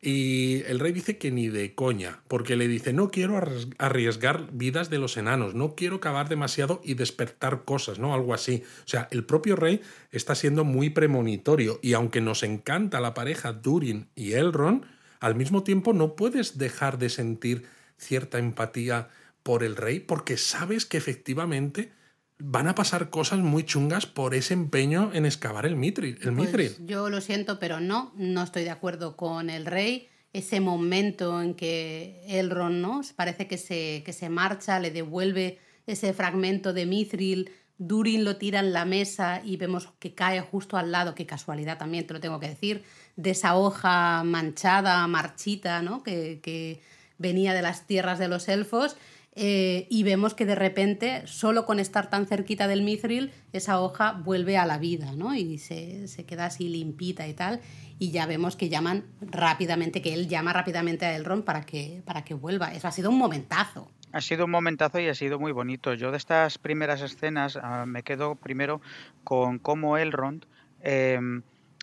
[0.00, 4.48] y el rey dice que ni de coña, porque le dice, no quiero arries- arriesgar
[4.52, 8.14] vidas de los enanos, no quiero cavar demasiado y despertar cosas, ¿no?
[8.14, 8.62] Algo así.
[8.84, 9.80] O sea, el propio rey
[10.12, 14.84] está siendo muy premonitorio y aunque nos encanta la pareja Durin y Elrond,
[15.20, 17.64] al mismo tiempo no puedes dejar de sentir
[17.96, 19.08] cierta empatía
[19.42, 21.90] por el rey porque sabes que efectivamente
[22.38, 26.18] van a pasar cosas muy chungas por ese empeño en excavar el Mithril.
[26.22, 26.76] El pues, Mithril.
[26.86, 30.08] yo lo siento, pero no, no estoy de acuerdo con el rey.
[30.32, 33.00] ese momento en que Elrond ¿no?
[33.16, 38.58] parece que se, que se marcha, le devuelve ese fragmento de Mithril, Durin lo tira
[38.58, 42.20] en la mesa y vemos que cae justo al lado, qué casualidad también, te lo
[42.20, 42.82] tengo que decir,
[43.16, 46.02] de esa hoja manchada, marchita, ¿no?
[46.02, 46.82] que, que
[47.18, 48.96] venía de las tierras de los elfos
[49.40, 54.12] eh, y vemos que de repente, solo con estar tan cerquita del mithril, esa hoja
[54.12, 55.32] vuelve a la vida, ¿no?
[55.32, 57.60] Y se, se, queda así limpita y tal.
[58.00, 62.24] Y ya vemos que llaman rápidamente, que él llama rápidamente a Elrond para que, para
[62.24, 62.74] que vuelva.
[62.74, 63.88] Eso ha sido un momentazo.
[64.10, 65.94] Ha sido un momentazo y ha sido muy bonito.
[65.94, 68.80] Yo de estas primeras escenas uh, me quedo primero
[69.22, 70.46] con cómo Elrond...
[70.80, 71.20] Eh,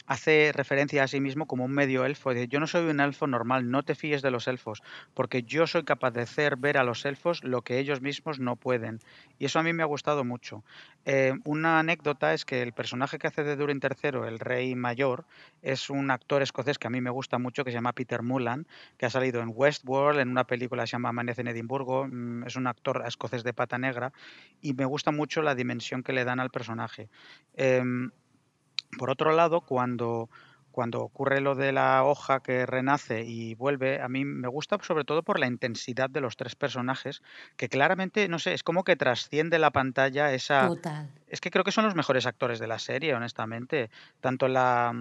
[0.07, 2.33] hace referencia a sí mismo como un medio elfo.
[2.33, 4.83] Dice, yo no soy un elfo normal, no te fíes de los elfos,
[5.13, 8.55] porque yo soy capaz de hacer ver a los elfos lo que ellos mismos no
[8.55, 8.99] pueden.
[9.39, 10.63] Y eso a mí me ha gustado mucho.
[11.05, 15.25] Eh, una anécdota es que el personaje que hace de Durin III, el rey mayor,
[15.61, 18.67] es un actor escocés que a mí me gusta mucho, que se llama Peter Mullan,
[18.97, 22.07] que ha salido en Westworld, en una película que se llama Amanece en Edimburgo.
[22.07, 24.13] Mm, es un actor escocés de pata negra
[24.61, 27.09] y me gusta mucho la dimensión que le dan al personaje.
[27.55, 27.83] Eh,
[28.97, 30.29] por otro lado, cuando,
[30.71, 35.03] cuando ocurre lo de la hoja que renace y vuelve, a mí me gusta sobre
[35.03, 37.21] todo por la intensidad de los tres personajes,
[37.57, 40.67] que claramente, no sé, es como que trasciende la pantalla esa...
[40.67, 41.09] Total.
[41.27, 43.89] Es que creo que son los mejores actores de la serie, honestamente.
[44.21, 44.93] Tanto la,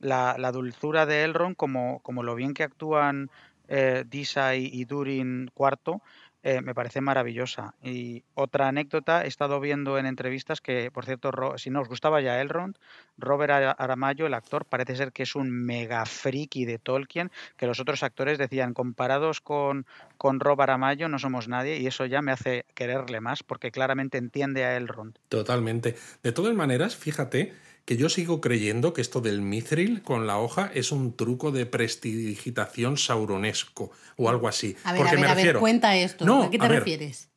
[0.00, 3.30] la, la dulzura de Elrond como, como lo bien que actúan
[3.68, 6.00] eh, Disa y, y Durin cuarto
[6.48, 7.74] eh, me parece maravillosa.
[7.82, 12.20] Y otra anécdota, he estado viendo en entrevistas que, por cierto, si no os gustaba
[12.20, 12.78] ya Elrond,
[13.18, 17.80] Robert Aramayo, el actor, parece ser que es un mega friki de Tolkien, que los
[17.80, 19.86] otros actores decían, comparados con,
[20.18, 24.16] con Robert Aramayo no somos nadie, y eso ya me hace quererle más, porque claramente
[24.16, 25.18] entiende a Elrond.
[25.28, 25.96] Totalmente.
[26.22, 27.54] De todas maneras, fíjate
[27.86, 31.66] que yo sigo creyendo que esto del mithril con la hoja es un truco de
[31.66, 34.76] prestidigitación sauronesco o algo así.
[34.84, 35.52] A ver, Porque a ver, me a refiero...
[35.54, 36.26] ver, cuenta esto.
[36.26, 37.30] No, ¿A qué te refieres?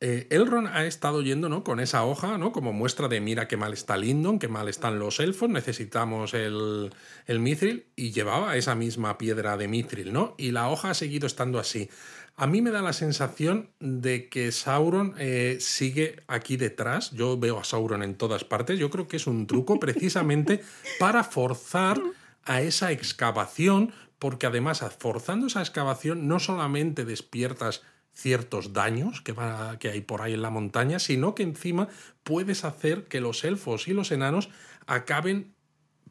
[0.00, 1.64] Eh, Elrond ha estado yendo ¿no?
[1.64, 2.52] con esa hoja ¿no?
[2.52, 6.90] como muestra de mira qué mal está Lindon, qué mal están los elfos, necesitamos el,
[7.26, 10.34] el mithril y llevaba esa misma piedra de mithril, ¿no?
[10.36, 11.88] Y la hoja ha seguido estando así.
[12.36, 17.12] A mí me da la sensación de que Sauron eh, sigue aquí detrás.
[17.12, 18.78] Yo veo a Sauron en todas partes.
[18.78, 20.60] Yo creo que es un truco precisamente
[20.98, 22.00] para forzar
[22.44, 27.82] a esa excavación, porque además forzando esa excavación no solamente despiertas
[28.12, 31.88] ciertos daños que, va, que hay por ahí en la montaña, sino que encima
[32.24, 34.50] puedes hacer que los elfos y los enanos
[34.86, 35.53] acaben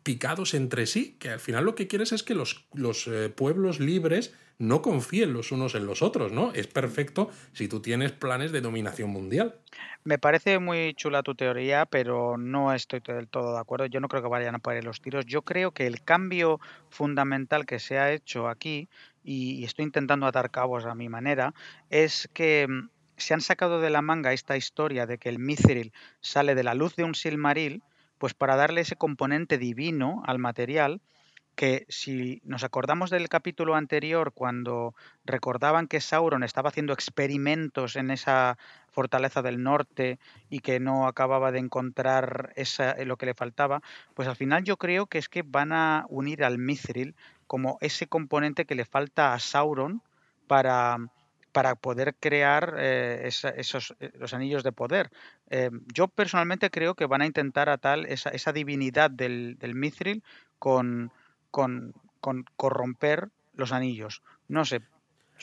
[0.03, 3.79] picados entre sí, que al final lo que quieres es que los, los eh, pueblos
[3.79, 6.53] libres no confíen los unos en los otros, ¿no?
[6.53, 9.55] Es perfecto si tú tienes planes de dominación mundial.
[10.03, 13.85] Me parece muy chula tu teoría, pero no estoy del todo de acuerdo.
[13.87, 15.25] Yo no creo que vayan a parar los tiros.
[15.25, 18.89] Yo creo que el cambio fundamental que se ha hecho aquí,
[19.23, 21.53] y estoy intentando atar cabos a mi manera,
[21.89, 25.93] es que mm, se han sacado de la manga esta historia de que el Mithril
[26.21, 27.81] sale de la luz de un Silmaril,
[28.23, 31.01] pues para darle ese componente divino al material
[31.55, 34.95] que si nos acordamos del capítulo anterior, cuando
[35.25, 38.57] recordaban que Sauron estaba haciendo experimentos en esa
[38.93, 40.19] fortaleza del norte
[40.49, 43.81] y que no acababa de encontrar esa, eh, lo que le faltaba,
[44.13, 47.15] pues al final yo creo que es que van a unir al Mithril
[47.45, 50.01] como ese componente que le falta a Sauron
[50.47, 50.97] para,
[51.53, 55.11] para poder crear eh, esos eh, los anillos de poder.
[55.93, 60.23] yo personalmente creo que van a intentar a tal esa, esa divinidad del, del Mithril
[60.59, 61.11] con,
[61.51, 64.23] con, con corromper los anillos.
[64.47, 64.81] No sé.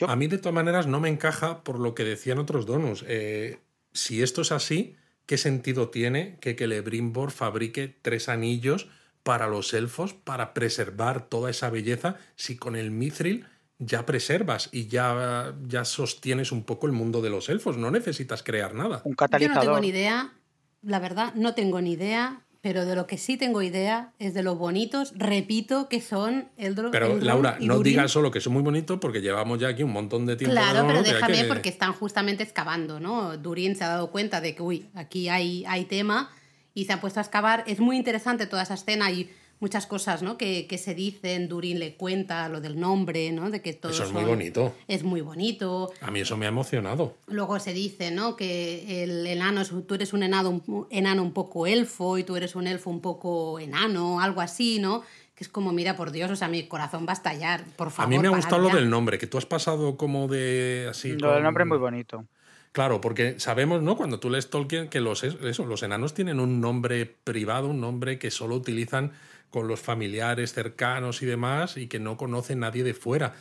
[0.07, 3.05] A mí de todas maneras no me encaja por lo que decían otros donos.
[3.07, 3.59] Eh,
[3.93, 4.95] si esto es así,
[5.25, 8.89] ¿qué sentido tiene que Celebrimbor fabrique tres anillos
[9.23, 13.45] para los elfos para preservar toda esa belleza si con el mithril
[13.81, 17.77] ya preservas y ya, ya sostienes un poco el mundo de los elfos?
[17.77, 19.01] No necesitas crear nada.
[19.03, 19.63] Un catalizador.
[19.63, 20.33] Yo no tengo ni idea,
[20.81, 24.43] la verdad, no tengo ni idea pero de lo que sí tengo idea es de
[24.43, 28.99] lo bonitos, repito, que son el Pero Laura, no digas solo que son muy bonitos
[28.99, 30.53] porque llevamos ya aquí un montón de tiempo.
[30.53, 33.35] Claro, pero déjame porque están justamente excavando, ¿no?
[33.37, 36.29] Durin se ha dado cuenta de que, uy, aquí hay, hay tema
[36.75, 37.63] y se ha puesto a excavar.
[37.65, 39.31] Es muy interesante toda esa escena y
[39.61, 40.37] muchas cosas ¿no?
[40.37, 43.49] que, que, se dicen, Durin le cuenta lo del nombre, ¿no?
[43.49, 44.73] de que todo Eso es muy bonito.
[44.87, 45.93] Es muy bonito.
[46.01, 47.15] A mí eso me ha emocionado.
[47.27, 48.35] Luego se dice ¿no?
[48.35, 52.55] que el enano, tú eres un enano, un enano un poco elfo y tú eres
[52.55, 55.03] un elfo un poco enano, algo así, ¿no?
[55.35, 58.07] Que es como, mira, por Dios, o sea, mi corazón va a estallar, por favor.
[58.13, 61.13] A mí me ha gustado lo del nombre, que tú has pasado como de así.
[61.13, 62.25] Lo del nombre es muy bonito.
[62.71, 63.97] Claro, porque sabemos, ¿no?
[63.97, 68.17] Cuando tú lees Tolkien que los, eso, los enanos tienen un nombre privado, un nombre
[68.17, 69.11] que solo utilizan
[69.51, 73.35] con los familiares cercanos y demás y que no conoce nadie de fuera.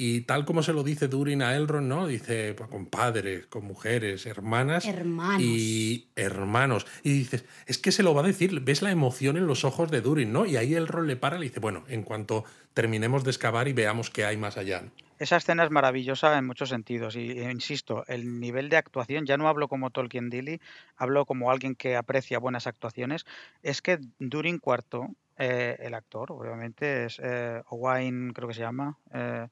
[0.00, 2.06] Y tal como se lo dice Durin a Elrond, ¿no?
[2.06, 5.42] Dice pues, con padres, con mujeres, hermanas Hermanos.
[5.42, 6.86] y hermanos.
[7.02, 9.90] Y dices, es que se lo va a decir, ves la emoción en los ojos
[9.90, 10.46] de Durin, ¿no?
[10.46, 12.44] Y ahí Elrond le para y le dice, bueno, en cuanto
[12.74, 14.84] terminemos de excavar y veamos qué hay más allá.
[15.18, 19.36] Esa escena es maravillosa en muchos sentidos y e insisto, el nivel de actuación, ya
[19.36, 20.60] no hablo como Tolkien Dilly,
[20.96, 23.26] hablo como alguien que aprecia buenas actuaciones,
[23.64, 28.98] es que Durin IV, eh, el actor, obviamente, es eh, Owain, creo que se llama,
[29.12, 29.46] eh,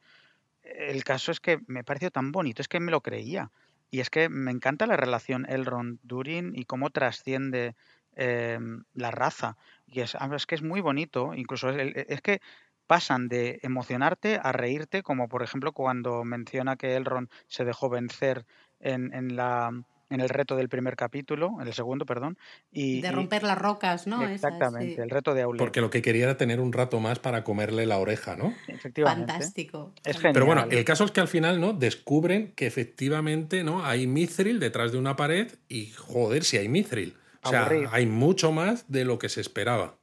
[0.64, 3.52] el caso es que me pareció tan bonito, es que me lo creía.
[3.88, 7.76] Y es que me encanta la relación Elrond-Durin y cómo trasciende
[8.16, 9.56] em, la raza.
[9.86, 12.40] Y es, ah, es que es muy bonito, incluso es, es que
[12.88, 18.44] pasan de emocionarte a reírte, como por ejemplo cuando menciona que Elrond se dejó vencer
[18.80, 19.70] en, en la
[20.08, 22.38] en el reto del primer capítulo, en el segundo, perdón.
[22.70, 24.22] Y, de y- romper las rocas, ¿no?
[24.22, 25.00] Esa, exactamente, sí.
[25.00, 25.58] el reto de Aule.
[25.58, 28.54] Porque lo que quería era tener un rato más para comerle la oreja, ¿no?
[28.68, 29.32] Efectivamente.
[29.32, 29.92] Fantástico.
[30.04, 31.72] Es Pero bueno, el caso es que al final, ¿no?
[31.72, 33.84] Descubren que efectivamente, ¿no?
[33.84, 37.16] Hay mithril detrás de una pared y joder, si hay mithril.
[37.42, 37.88] O sea, Aburrir.
[37.92, 39.94] hay mucho más de lo que se esperaba.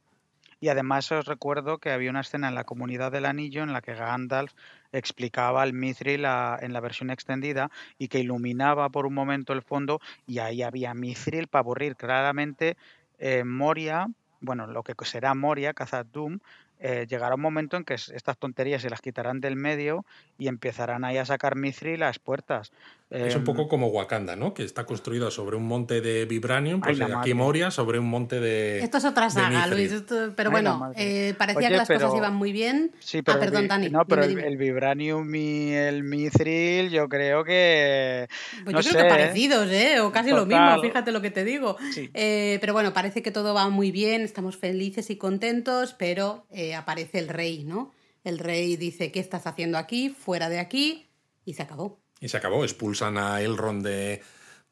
[0.60, 3.82] Y además os recuerdo que había una escena en la comunidad del anillo en la
[3.82, 4.52] que Gandalf
[4.94, 10.00] explicaba el Mithril en la versión extendida y que iluminaba por un momento el fondo
[10.26, 11.96] y ahí había Mithril para aburrir.
[11.96, 12.76] Claramente
[13.18, 14.06] eh, Moria,
[14.40, 16.40] bueno, lo que será Moria, Khazad Dûm,
[16.80, 20.04] eh, llegará un momento en que es- estas tonterías se las quitarán del medio
[20.38, 22.72] y empezarán ahí a sacar Mithril a las puertas.
[23.10, 24.54] Es un Em, poco como Wakanda, ¿no?
[24.54, 27.32] Que está construido sobre un monte de Vibranium, Ay, pues la aquí.
[27.34, 28.80] Moria sobre un monte de.
[28.80, 29.66] Esto es otra saga.
[29.68, 29.92] Luis.
[29.92, 32.90] esto- pero Ay, bueno, eh, parecía Oye, que las cosas pero- iban muy bien.
[32.98, 33.90] Sí, pero ah, el perdón, vi- Dani.
[33.90, 34.48] No, pero dime, el, dime.
[34.52, 38.26] el Vibranium y el Mithril, yo creo que.
[38.64, 40.00] Pues no yo creo sé, que parecidos, ¿eh?
[40.00, 41.76] O casi lo mismo, fíjate lo que te digo.
[41.92, 42.10] Sí.
[42.14, 46.74] Eh, pero bueno, parece que todo va muy bien, estamos felices y contentos, pero eh,
[46.74, 47.92] aparece el rey, ¿no?
[48.24, 50.08] El rey dice, ¿qué estás haciendo aquí?
[50.08, 51.06] Fuera de aquí,
[51.44, 52.00] y se acabó.
[52.24, 52.64] Y se acabó.
[52.64, 54.22] Expulsan a Elrond de,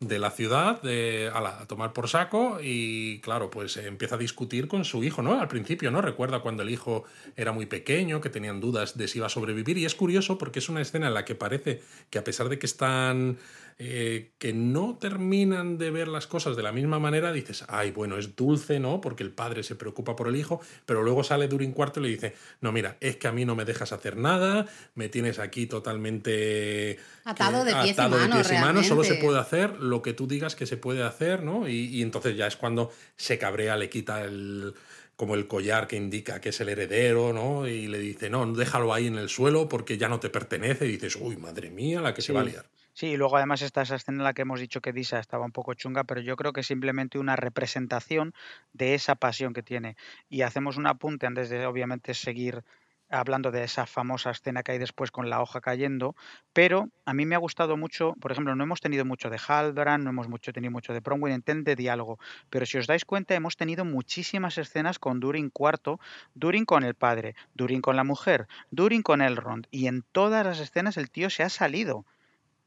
[0.01, 4.69] de la ciudad de, a tomar por saco y claro, pues eh, empieza a discutir
[4.69, 5.39] con su hijo, ¿no?
[5.39, 6.01] Al principio, ¿no?
[6.01, 7.05] Recuerda cuando el hijo
[7.37, 10.61] era muy pequeño, que tenían dudas de si iba a sobrevivir y es curioso porque
[10.61, 13.37] es una escena en la que parece que a pesar de que están...
[13.85, 18.17] eh, que no terminan de ver las cosas de la misma manera, dices, ay, bueno,
[18.17, 19.01] es dulce, ¿no?
[19.01, 22.09] Porque el padre se preocupa por el hijo, pero luego sale Durin Cuarto y le
[22.11, 25.67] dice, no, mira, es que a mí no me dejas hacer nada, me tienes aquí
[25.67, 29.39] totalmente Atado que- de pies y atado de manos, pies y manos, solo se puede
[29.41, 31.69] hacer lo que tú digas que se puede hacer, ¿no?
[31.69, 34.75] Y, y entonces ya es cuando se cabrea, le quita el
[35.17, 37.69] como el collar que indica que es el heredero, ¿no?
[37.69, 40.87] Y le dice, no, déjalo ahí en el suelo porque ya no te pertenece.
[40.87, 42.65] Y dices, uy, madre mía, la que se va a liar.
[42.95, 45.47] Sí, y luego además está esa escena en la que hemos dicho que Disa estaba
[45.47, 48.35] un poco chunga, pero yo creo que es simplemente una representación
[48.73, 49.97] de esa pasión que tiene.
[50.29, 52.65] Y hacemos un apunte antes de obviamente seguir
[53.09, 56.17] hablando de esa famosa escena que hay después con la hoja cayendo,
[56.53, 60.05] pero a mí me ha gustado mucho, por ejemplo, no hemos tenido mucho de Halbrand,
[60.05, 62.19] no hemos mucho, tenido mucho de Bronwyn, intent de diálogo,
[62.49, 65.99] pero si os dais cuenta hemos tenido muchísimas escenas con Durin IV,
[66.35, 70.61] Durin con el padre, Durin con la mujer, Durin con Elrond, y en todas las
[70.61, 72.07] escenas el tío se ha salido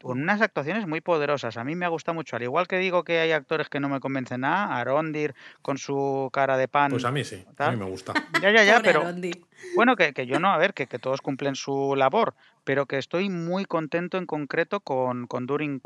[0.06, 1.58] con unas actuaciones muy poderosas.
[1.58, 2.36] A mí me ha gustado mucho.
[2.36, 5.34] Al igual que digo que hay actores que no me convencen nada, Arondir
[5.64, 6.92] con su cara de pan.
[6.92, 8.14] Pues a mí sí, a mí me gusta.
[8.40, 9.04] Ya, ya, ya, pero
[9.76, 12.36] bueno, que, que yo no, a ver, que, que todos cumplen su labor,
[12.66, 15.80] pero que estoy muy contento en concreto con, con Durin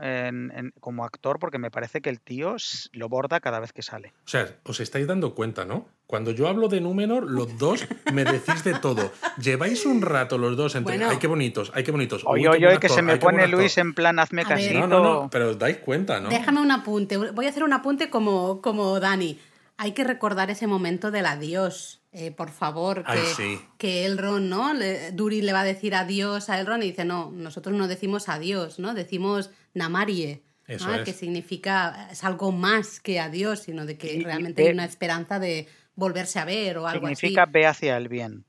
[0.00, 2.54] en- en- como actor, porque me parece que el tío
[2.92, 4.12] lo borda cada vez que sale.
[4.24, 5.88] O sea, os estáis dando cuenta, ¿no?
[6.06, 9.10] Cuando yo hablo de Númenor, los dos me decís de todo.
[9.42, 11.10] Lleváis un rato los dos entre, Bueno.
[11.10, 12.22] ay, qué bonitos, ay, qué bonitos.
[12.26, 13.58] Oye, oye, que actor, se me pone actor".
[13.58, 14.78] Luis en plan, hazme casito.
[14.80, 16.28] No, no, no, pero os dais cuenta, ¿no?
[16.28, 19.38] Déjame un apunte, voy a hacer un apunte como, como Dani.
[19.80, 23.60] Hay que recordar ese momento del adiós, eh, por favor, que, Ay, sí.
[23.78, 24.74] que Elrond, ¿no?
[24.74, 28.28] Le- Durin le va a decir adiós a Elrond y dice, no, nosotros no decimos
[28.28, 28.92] adiós, ¿no?
[28.94, 30.94] Decimos Namarie, Eso ¿no?
[30.96, 31.02] es.
[31.04, 34.74] que significa, es algo más que adiós, sino de que Y- y realmente ve- hay
[34.74, 37.52] una esperanza de volverse a ver o algo Significa así.
[37.52, 38.44] ve hacia el bien.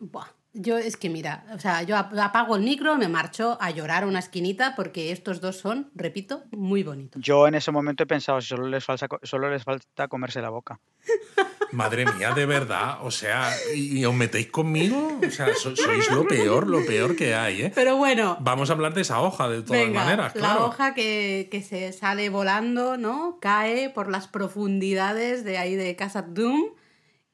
[0.00, 3.70] Buah, Yo es que mira, o sea, yo ap- apago el micro, me marcho a
[3.70, 7.22] llorar a una esquinita porque estos dos son, repito, muy bonitos.
[7.22, 10.78] Yo en ese momento he pensado, solo les, falta, solo les falta comerse la boca.
[11.72, 12.98] Madre mía, de verdad.
[13.00, 15.18] O sea, ¿y, y os metéis conmigo?
[15.26, 17.72] O sea, so- sois lo peor, lo peor que hay, ¿eh?
[17.74, 20.66] Pero bueno, Vamos a hablar de esa hoja de todas Venga, maneras, la claro.
[20.66, 23.38] hoja que, que se sale volando, ¿no?
[23.40, 26.72] Cae por las profundidades de ahí de Casa Doom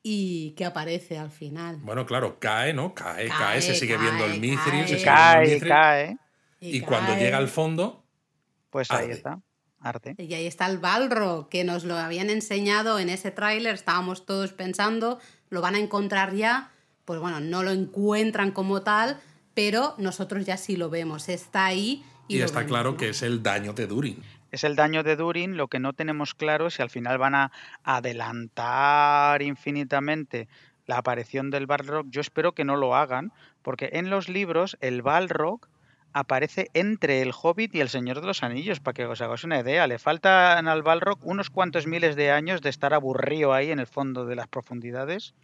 [0.03, 1.77] y que aparece al final.
[1.83, 2.95] Bueno, claro, cae, ¿no?
[2.95, 4.97] Cae, cae, Cae, se sigue viendo el cae, mithril, se cae.
[4.97, 6.17] sigue viendo el Cae, mithril, cae.
[6.61, 7.21] Y, cuando cae.
[7.25, 8.05] llega al fondo,
[8.71, 9.13] Pues ahí Arde.
[9.15, 9.41] está.
[9.81, 10.15] Arte.
[10.19, 14.53] Y ahí está el Balrog, que nos lo habían enseñado en ese tráiler, estábamos todos
[14.53, 15.21] pensando,
[15.51, 16.73] lo van a encontrar ya,
[17.05, 19.21] pues bueno, no lo encuentran como tal,
[19.55, 22.05] pero nosotros ya sí lo vemos, está ahí.
[22.27, 22.97] Y, lo está vemos, claro ¿no?
[22.97, 24.23] que es el daño de Durin.
[24.51, 27.35] Es el daño de Durin, lo que no tenemos claro es si al final van
[27.35, 27.53] a
[27.85, 30.49] adelantar infinitamente
[30.87, 32.07] la aparición del Balrog.
[32.11, 33.33] Yo espero que no lo hagan,
[33.63, 35.61] porque en los libros el Balrog
[36.15, 39.61] aparece entre el Hobbit y el Señor de los Anillos, para que os hagáis una
[39.61, 39.87] idea.
[39.87, 43.87] Le faltan al Balrog unos cuantos miles de años de estar aburrido ahí en el
[43.87, 45.35] fondo de las profundidades.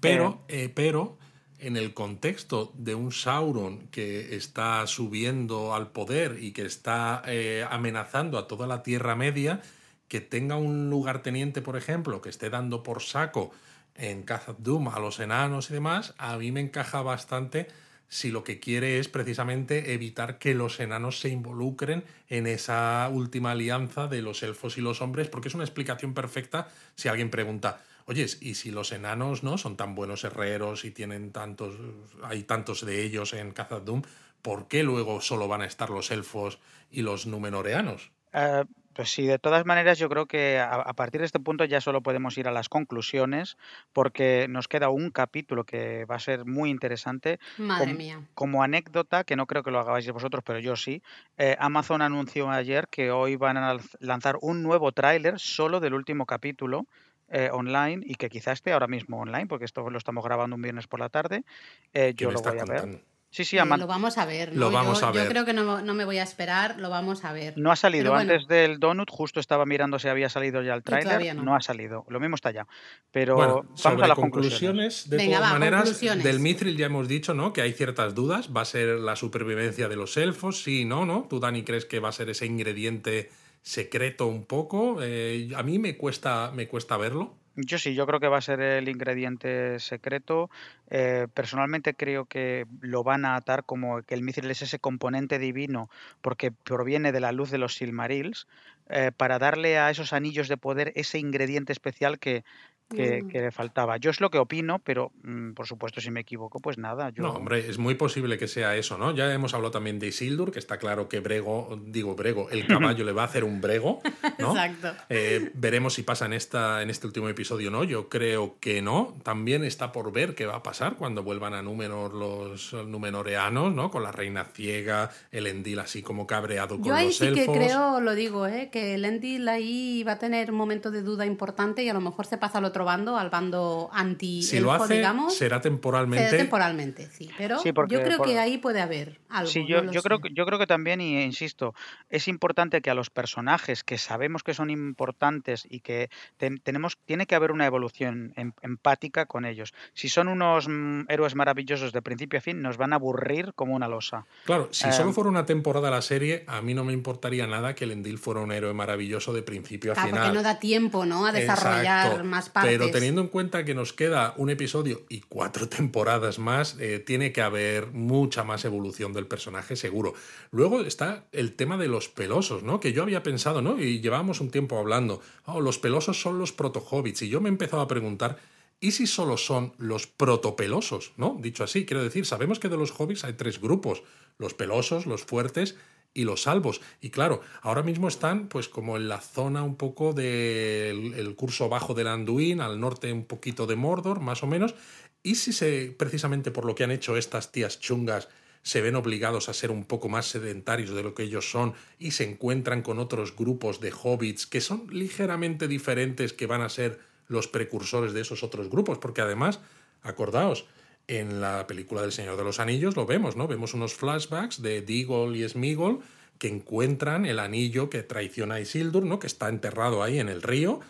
[0.00, 1.16] Pero, eh, pero
[1.64, 7.66] en el contexto de un Sauron que está subiendo al poder y que está eh,
[7.70, 9.62] amenazando a toda la Tierra Media,
[10.08, 13.50] que tenga un lugarteniente, por ejemplo, que esté dando por saco
[13.94, 17.68] en Khazad Dûm a los enanos y demás, a mí me encaja bastante
[18.08, 23.52] si lo que quiere es precisamente evitar que los enanos se involucren en esa última
[23.52, 27.82] alianza de los elfos y los hombres, porque es una explicación perfecta si alguien pregunta,
[28.06, 31.76] oye, ¿y si los enanos no son tan buenos herreros y tienen tantos,
[32.22, 34.02] hay tantos de ellos en Khazad Dûm,
[34.42, 36.58] ¿por qué luego solo van a estar los elfos
[36.90, 38.10] y los numenoreanos?
[38.32, 41.80] Eh, pues sí, de todas maneras yo creo que a, partir de este punto ya
[41.80, 43.56] solo podemos ir a las conclusiones
[43.92, 47.40] porque nos queda un capítulo que va a ser muy interesante.
[47.56, 48.20] Madre Com- mía.
[48.34, 51.02] Como anécdota, que no creo que lo hagáis vosotros, pero yo sí,
[51.38, 55.94] eh, Amazon anunció ayer que hoy van a lanz- lanzar un nuevo tráiler solo del
[55.94, 56.86] último capítulo
[57.28, 60.62] eh, online y que quizás esté ahora mismo online, porque esto lo estamos grabando un
[60.62, 61.44] viernes por la tarde.
[61.92, 63.00] Eh, ¿Qué yo lo voy a ver.
[63.34, 64.60] Sí, sí, lo vamos a ver, ¿no?
[64.60, 65.28] Lo vamos yo, a yo ver.
[65.28, 67.54] creo que no, no me voy a esperar, lo vamos a ver.
[67.56, 68.32] No ha salido bueno.
[68.32, 71.42] antes del Donut, justo estaba mirando si había salido ya el tráiler, no.
[71.42, 71.56] no.
[71.56, 72.06] ha salido.
[72.08, 72.68] Lo mismo está ya.
[73.10, 75.00] Pero Bueno, vamos sobre a las conclusiones.
[75.00, 77.52] conclusiones, de Venga, todas va, maneras, del Mithril ya hemos dicho, ¿no?
[77.52, 78.50] Que hay ciertas dudas.
[78.56, 80.62] ¿Va a ser la supervivencia de los elfos?
[80.62, 81.26] Sí, no, ¿no?
[81.28, 83.32] ¿Tú, Dani, crees que va a ser ese ingrediente
[83.64, 85.02] secreto un poco?
[85.02, 87.34] Eh, a mí me cuesta, me cuesta verlo.
[87.56, 90.50] Yo sí, yo creo que va a ser el ingrediente secreto.
[90.90, 95.38] Eh, personalmente creo que lo van a atar como que el mithril es ese componente
[95.38, 95.88] divino
[96.20, 98.48] porque proviene de la luz de los Silmarils
[98.90, 102.44] eh, para darle a esos anillos de poder ese ingrediente especial que,
[102.88, 103.28] que, Mm.
[103.28, 103.96] que le faltaba.
[103.96, 107.10] Yo es lo que opino, pero mm, por supuesto si me equivoco, pues nada.
[107.10, 107.22] Yo...
[107.22, 109.14] No, hombre, es muy posible que sea eso, ¿no?
[109.14, 112.66] Ya hemos hablado también de Isildur, que está claro que Brego, digo Brego, el
[112.96, 114.00] caballo le va a hacer un Brego,
[114.38, 114.50] ¿no?
[114.50, 114.92] Exacto.
[115.08, 117.84] Eh, veremos si pasa en, esta, en este último episodio o no.
[117.84, 119.14] Yo creo que no.
[119.22, 123.90] También está por ver qué va a pasar cuando vuelvan a Númenor los Númenoreanos, ¿no?
[123.90, 127.40] Con la reina ciega, el Endil así como cabreado con Yo ahí los sí que
[127.42, 127.56] elfos.
[127.56, 128.70] creo, lo digo, ¿eh?
[128.70, 132.00] que el Endil ahí va a tener un momento de duda importante y a lo
[132.00, 135.32] mejor se pasa al otro bando, al bando anti Si lo hace, digamos.
[135.34, 136.36] será será temporalmente.
[136.36, 137.30] temporalmente, sí.
[137.38, 139.48] Pero Sí, porque yo creo por- que ahí puede haber algo.
[139.50, 141.74] Sí, yo, no lo yo creo que, yo creo que también, y insisto,
[142.08, 146.08] es importante que a los personajes que sabemos que son importantes y que
[146.38, 149.74] ten- tenemos, tiene que haber una evolución em- empática con ellos.
[149.92, 153.74] Si son unos mm, héroes maravillosos de principio a fin, nos van a aburrir como
[153.74, 154.24] una losa.
[154.44, 157.74] Claro, si Eh, solo fuera una temporada la serie, a mí no me importaría nada
[157.74, 160.22] que el Endil fuera un héroe maravilloso de principio a Claro, final.
[160.24, 161.26] porque no da tiempo, ¿no?
[161.26, 162.24] A desarrollar Exacto.
[162.24, 162.63] más partes.
[162.64, 167.32] Pero teniendo en cuenta que nos queda un episodio y cuatro temporadas más, eh, tiene
[167.32, 170.14] que haber mucha más evolución del personaje, seguro.
[170.50, 172.80] Luego está el tema de los pelosos, ¿no?
[172.80, 173.78] Que yo había pensado, ¿no?
[173.80, 177.22] Y llevábamos un tiempo hablando, oh, los pelosos son los proto-hobbits.
[177.22, 178.38] Y yo me he empezado a preguntar,
[178.80, 181.36] ¿y si solo son los protopelosos, ¿no?
[181.40, 184.02] Dicho así, quiero decir, sabemos que de los hobbits hay tres grupos,
[184.38, 185.76] los pelosos, los fuertes
[186.14, 186.80] y los salvos.
[187.00, 191.68] Y claro, ahora mismo están pues como en la zona un poco del el curso
[191.68, 194.74] bajo del Anduin, al norte un poquito de Mordor, más o menos.
[195.22, 198.28] Y si se, precisamente por lo que han hecho estas tías chungas,
[198.62, 202.12] se ven obligados a ser un poco más sedentarios de lo que ellos son y
[202.12, 206.98] se encuentran con otros grupos de hobbits que son ligeramente diferentes, que van a ser
[207.26, 209.60] los precursores de esos otros grupos, porque además,
[210.02, 210.66] acordaos,
[211.08, 213.46] en la película del Señor de los Anillos lo vemos, ¿no?
[213.46, 216.00] Vemos unos flashbacks de Diggle y Smigol
[216.38, 219.18] que encuentran el anillo que traiciona a Isildur, ¿no?
[219.18, 220.80] Que está enterrado ahí en el río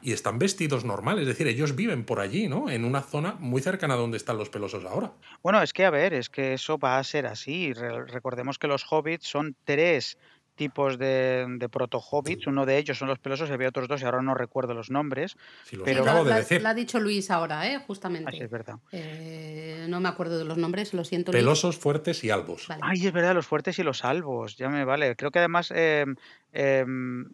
[0.00, 2.70] y están vestidos normales, es decir, ellos viven por allí, ¿no?
[2.70, 5.12] En una zona muy cercana a donde están los pelosos ahora.
[5.42, 7.72] Bueno, es que a ver, es que eso va a ser así.
[7.72, 10.16] Re- recordemos que los hobbits son tres
[10.58, 12.46] tipos de, de proto-hobbits.
[12.46, 14.90] Uno de ellos son los pelosos y había otros dos y ahora no recuerdo los
[14.90, 15.36] nombres.
[15.64, 16.60] Si los Pero- acabo lo, de decir.
[16.60, 17.78] lo ha dicho Luis ahora, ¿eh?
[17.86, 18.28] justamente.
[18.28, 18.76] Así es verdad.
[18.92, 21.32] Eh, no me acuerdo de los nombres, lo siento.
[21.32, 21.42] Luis.
[21.42, 22.66] Pelosos, fuertes y albos.
[22.68, 22.82] Vale.
[22.84, 25.16] Ay, es verdad, los fuertes y los salvos, ya me vale.
[25.16, 26.04] Creo que además eh,
[26.52, 26.84] eh,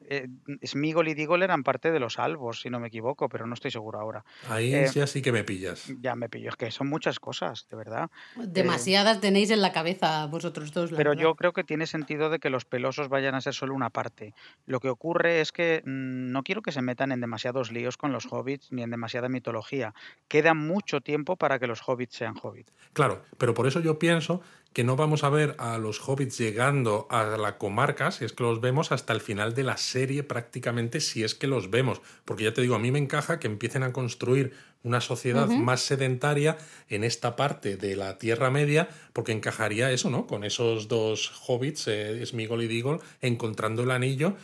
[0.09, 0.29] eh,
[0.67, 3.71] Smigol y Digol eran parte de los salvos, si no me equivoco, pero no estoy
[3.71, 4.25] seguro ahora.
[4.49, 5.93] Ahí Eh, ya sí que me pillas.
[6.01, 8.11] Ya me pillo, es que son muchas cosas, de verdad.
[8.37, 10.91] Demasiadas tenéis en la cabeza vosotros dos.
[10.91, 11.23] la Pero verdad.
[11.23, 14.35] yo creo que tiene sentido de que los pelosos vayan a ser solo una parte.
[14.67, 18.13] Lo que ocurre es que mm, no quiero que se metan en demasiados líos con
[18.13, 19.95] los hobbits ni en demasiada mitología.
[20.29, 22.73] Queda mucho tiempo para que los hobbits sean hobbits.
[22.93, 24.41] Claro, pero por eso yo pienso
[24.75, 28.43] que no vamos a ver a los hobbits llegando a la comarca, si es que
[28.43, 32.03] los vemos, hasta el final de la serie prácticamente, si es que los vemos.
[32.25, 34.53] Porque ya te digo, a mí me encaja que empiecen a construir
[34.83, 40.27] una sociedad más sedentaria en esta parte de la Tierra Media, porque encajaría eso, ¿no?
[40.27, 44.35] Con esos dos hobbits, eh, Smigol y Digol, encontrando el anillo,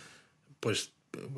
[0.60, 0.92] pues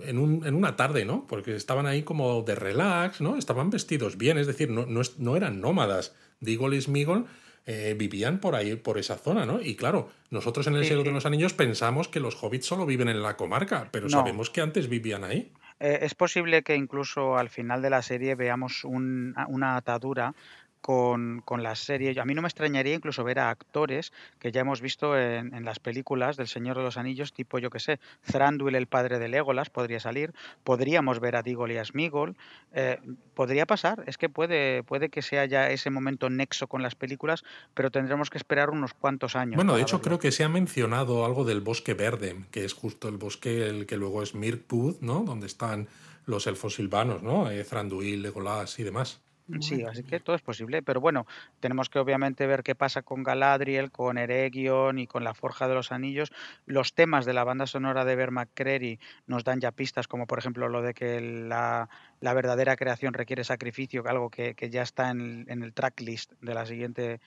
[0.04, 1.26] en, un, en, una tarde, ¿no?
[1.26, 3.38] Porque estaban ahí como de relax, ¿no?
[3.38, 6.14] Estaban vestidos bien, es decir, no, no, no eran nómadas.
[6.40, 7.26] Digol y Smigol
[7.66, 9.60] eh, vivían por ahí, por esa zona, ¿no?
[9.60, 13.08] Y claro, nosotros en el Señor de los Anillos pensamos que los hobbits solo viven
[13.08, 15.52] en la comarca, pero sabemos que antes vivían ahí.
[15.78, 20.34] Eh, es posible que incluso al final de la serie veamos una atadura
[20.82, 22.14] con, con, la serie.
[22.20, 25.64] A mí no me extrañaría incluso ver a actores que ya hemos visto en, en
[25.64, 28.00] las películas del Señor de los Anillos, tipo, yo que sé,
[28.30, 30.34] Thranduil, el padre de Legolas, podría salir.
[30.64, 32.36] Podríamos ver a Digol y a Smigol.
[32.74, 32.98] Eh,
[33.34, 37.44] podría pasar, es que puede, puede que sea ya ese momento nexo con las películas,
[37.74, 39.56] pero tendremos que esperar unos cuantos años.
[39.56, 43.08] Bueno, de hecho, creo que se ha mencionado algo del bosque verde, que es justo
[43.08, 45.20] el bosque el que luego es Mirkwood, ¿no?
[45.20, 45.88] Donde están
[46.26, 47.50] los elfos silvanos, ¿no?
[47.50, 49.20] Eh, Thranduil, Legolas y demás.
[49.60, 51.26] Sí, así que todo es posible, pero bueno,
[51.60, 55.74] tenemos que obviamente ver qué pasa con Galadriel, con Eregion y con la Forja de
[55.74, 56.32] los Anillos.
[56.66, 60.38] Los temas de la banda sonora de Bear McCreary nos dan ya pistas, como por
[60.38, 61.88] ejemplo lo de que la,
[62.20, 66.54] la verdadera creación requiere sacrificio, algo que, que ya está en, en el tracklist de
[66.54, 67.20] la siguiente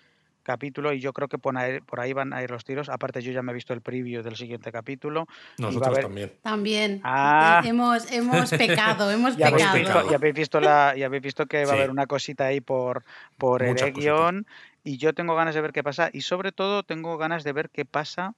[0.46, 2.88] capítulo y yo creo que por ahí, por ahí, van a ir los tiros.
[2.88, 5.28] Aparte, yo ya me he visto el preview del siguiente capítulo.
[5.58, 6.32] Nosotros también.
[6.42, 7.02] También.
[7.04, 7.62] Ah.
[7.66, 9.70] Hemos, hemos pecado, hemos ya pecado.
[9.72, 12.46] Habéis visto, ya, habéis visto la, ya habéis visto que va a haber una cosita
[12.46, 13.04] ahí por,
[13.38, 14.46] por Eregion
[14.86, 17.70] y yo tengo ganas de ver qué pasa y sobre todo tengo ganas de ver
[17.70, 18.36] qué pasa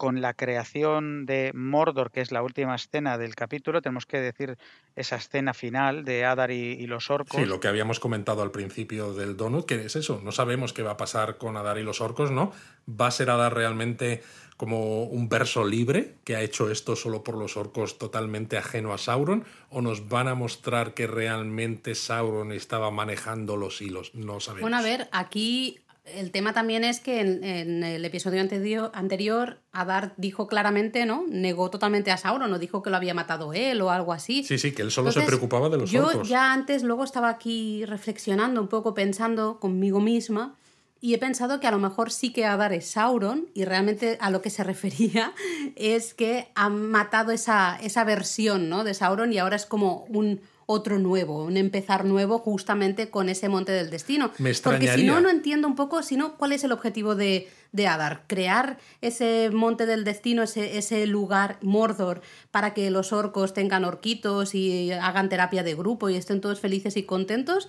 [0.00, 4.56] con la creación de Mordor, que es la última escena del capítulo, tenemos que decir
[4.96, 7.38] esa escena final de Adar y, los orcos.
[7.38, 10.82] Sí, lo que habíamos comentado al principio del Donut, que es eso, no sabemos qué
[10.82, 12.50] va a pasar con Adar y los orcos, ¿no?
[12.88, 14.22] ¿Va a ser Adar realmente
[14.56, 18.98] como un verso libre que ha hecho esto solo por los orcos totalmente ajeno a
[18.98, 19.44] Sauron?
[19.68, 24.14] ¿O nos van a mostrar que realmente Sauron estaba manejando los hilos?
[24.14, 24.62] No sabemos.
[24.62, 30.14] Bueno, a ver, aquí el tema también es que en, el episodio anterior, anterior, Adar
[30.16, 31.24] dijo claramente, ¿no?
[31.28, 34.44] Negó totalmente a Sauron, no dijo que lo había matado él o algo así.
[34.44, 37.84] Sí, sí, que él solo se preocupaba de los yo ya antes, luego estaba aquí
[37.84, 40.56] reflexionando un poco, pensando conmigo misma,
[41.02, 44.30] y he pensado que a lo mejor sí que Adar es Sauron, y realmente a
[44.30, 45.32] lo que se refería
[45.76, 48.84] es que han matado esa, esa versión, ¿no?
[48.84, 50.40] De Sauron y ahora es como un
[50.70, 54.30] otro nuevo, un empezar nuevo justamente con ese monte del destino.
[54.38, 57.48] Me Porque si no, no entiendo un poco, si no, ¿cuál es el objetivo de,
[57.72, 58.24] de Adar?
[58.26, 62.20] Crear ese monte del destino, ese, ese lugar Mordor,
[62.50, 66.96] para que los orcos tengan orquitos y hagan terapia de grupo y estén todos felices
[66.96, 67.68] y contentos.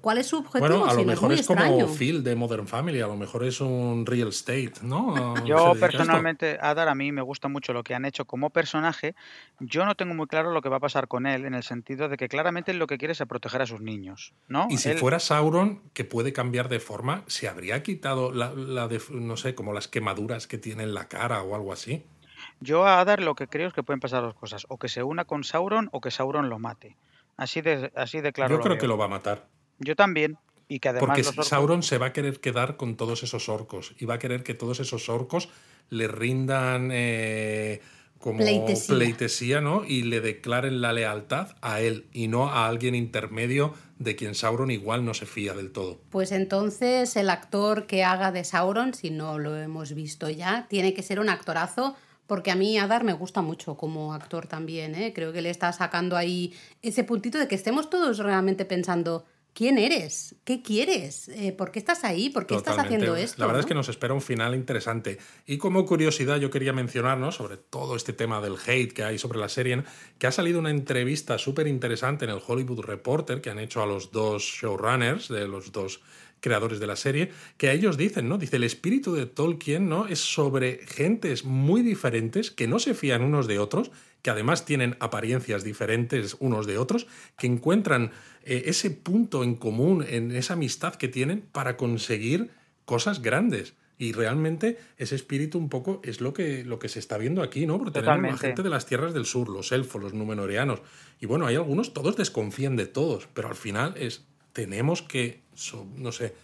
[0.00, 0.68] ¿Cuál es su objetivo?
[0.68, 4.04] Bueno, a lo mejor es, como Phil de Modern Family, a lo mejor es un
[4.04, 5.34] real estate, ¿no?
[5.46, 9.14] Yo personalmente, Adar, a mí me gusta mucho lo que han hecho como personaje.
[9.58, 12.08] Yo no tengo muy claro lo que va a pasar con él, en el sentido
[12.08, 14.66] de que claramente lo que quiere es proteger a sus niños, ¿no?
[14.70, 18.52] Y si fuera Sauron, que puede cambiar de forma, ¿se habría quitado la,
[18.88, 22.04] de, no sé, como las quemaduras que tiene en la cara o algo así?
[22.60, 25.02] Yo a Adar lo que creo es que pueden pasar dos cosas, o que se
[25.02, 26.96] una con Sauron o que Sauron lo mate.
[27.36, 28.56] Así de, así de claro.
[28.56, 29.48] Yo creo que lo va a matar.
[29.78, 30.36] Yo también.
[30.68, 34.04] Y que además Porque Sauron se va a querer quedar con todos esos orcos y
[34.04, 35.48] va a querer que todos esos orcos
[35.88, 37.80] le rindan eh,
[38.18, 39.60] como pleitesía.
[39.60, 39.84] ¿no?
[39.84, 44.70] Y le declaren la lealtad a él y no a alguien intermedio de quien Sauron
[44.70, 46.00] igual no se fía del todo.
[46.08, 50.94] Pues entonces el actor que haga de Sauron, si no lo hemos visto ya, tiene
[50.94, 51.94] que ser un actorazo
[52.26, 55.12] porque a mí Adar me gusta mucho como actor también, ¿eh?
[55.12, 59.78] creo que le está sacando ahí ese puntito de que estemos todos realmente pensando, ¿Quién
[59.78, 60.36] eres?
[60.44, 61.28] ¿Qué quieres?
[61.28, 62.30] Eh, ¿Por qué estás ahí?
[62.30, 63.36] ¿Por qué estás haciendo esto?
[63.38, 65.18] La verdad es que nos espera un final interesante.
[65.46, 69.38] Y como curiosidad, yo quería mencionarnos sobre todo este tema del hate que hay sobre
[69.38, 69.82] la serie,
[70.18, 73.86] que ha salido una entrevista súper interesante en el Hollywood Reporter que han hecho a
[73.86, 76.00] los dos showrunners de los dos
[76.40, 78.38] creadores de la serie, que a ellos dicen, ¿no?
[78.38, 80.06] Dice, el espíritu de Tolkien, ¿no?
[80.06, 83.90] Es sobre gentes muy diferentes que no se fían unos de otros,
[84.22, 87.06] que además tienen apariencias diferentes unos de otros,
[87.38, 88.12] que encuentran
[88.44, 92.50] eh, ese punto en común, en esa amistad que tienen para conseguir
[92.84, 93.74] cosas grandes.
[93.98, 97.66] Y realmente ese espíritu un poco es lo que, lo que se está viendo aquí,
[97.66, 97.76] ¿no?
[97.76, 100.80] Porque tenemos la gente de las tierras del sur, los elfos, los númenoreanos.
[101.20, 105.42] Y bueno, hay algunos, todos desconfían de todos, pero al final es, tenemos que,
[105.96, 106.34] no sé,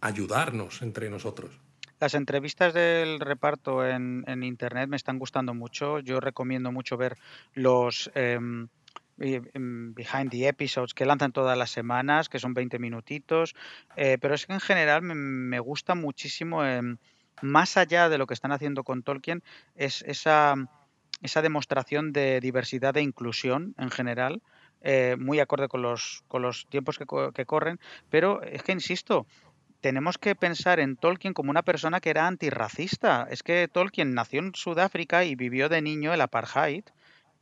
[0.00, 1.50] ayudarnos entre nosotros.
[1.98, 5.98] Las entrevistas del reparto en, en internet me están gustando mucho.
[5.98, 7.16] Yo recomiendo mucho ver
[7.54, 8.68] los em,
[9.16, 13.54] behind the episodes que lanzan todas las semanas, que son 20 minutitos.
[13.96, 16.98] Eh, pero es que en general me, gusta muchísimo, em,
[17.42, 19.42] más allá de lo que están haciendo con Tolkien,
[19.74, 20.54] es esa,
[21.22, 24.42] esa demostración de diversidad e inclusión en general.
[24.86, 27.80] Eh, muy acorde con los, con los tiempos que, que corren,
[28.10, 29.26] pero es que, insisto,
[29.84, 33.26] tenemos que pensar en Tolkien como una persona que era antirracista.
[33.30, 36.84] Es que Tolkien nació en Sudáfrica y vivió de niño el apartheid.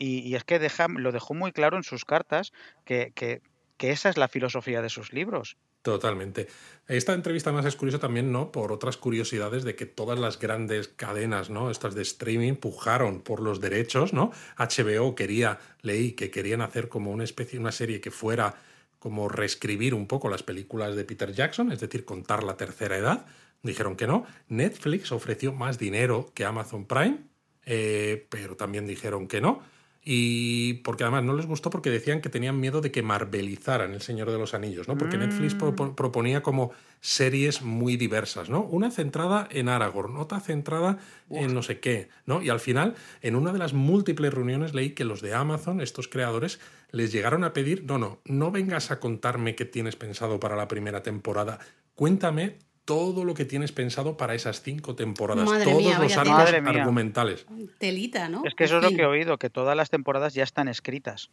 [0.05, 0.59] Y, es que
[0.97, 2.53] lo dejó muy claro en sus cartas
[2.85, 3.41] que,
[3.79, 5.57] esa es la filosofía de sus libros.
[5.83, 6.49] Totalmente.
[6.89, 8.51] Esta entrevista más es curiosa también, ¿no?
[8.51, 11.71] Por otras curiosidades de que todas las grandes cadenas, ¿no?
[11.71, 14.33] Estas de streaming pujaron por los derechos, ¿no?
[14.57, 18.57] HBO quería, leí que querían hacer como una especie, una serie que fuera
[18.99, 23.27] como reescribir un poco las películas de Peter Jackson, es decir, contar la tercera edad.
[23.63, 24.27] Dijeron que no.
[24.49, 27.19] Netflix ofreció más dinero que Amazon Prime,
[27.65, 29.63] eh, pero también dijeron que no.
[30.05, 34.03] Y porque además no les gustó porque decían que tenían miedo de que marvelizaran El
[34.03, 34.99] Señor de los Anillos, ¿no?
[34.99, 35.95] Porque Netflix mm.
[35.95, 38.63] proponía como series muy diversas, ¿no?
[38.63, 40.99] Una centrada en Aragorn, otra centrada
[41.31, 42.43] en no sé qué, ¿no?
[42.43, 46.09] Y al final, en una de las múltiples reuniones leí que los de Amazon, estos
[46.09, 46.59] creadores,
[46.91, 50.67] les llegaron a pedir, no, no, no vengas a contarme qué tienes pensado para la
[50.67, 51.61] primera temporada,
[51.95, 57.47] cuéntame todo lo que tienes pensado para esas cinco temporadas, todos los arcos argumentales.
[57.79, 58.43] Telita, ¿no?
[58.45, 61.31] Es que eso es lo que he oído, que todas las temporadas ya están escritas.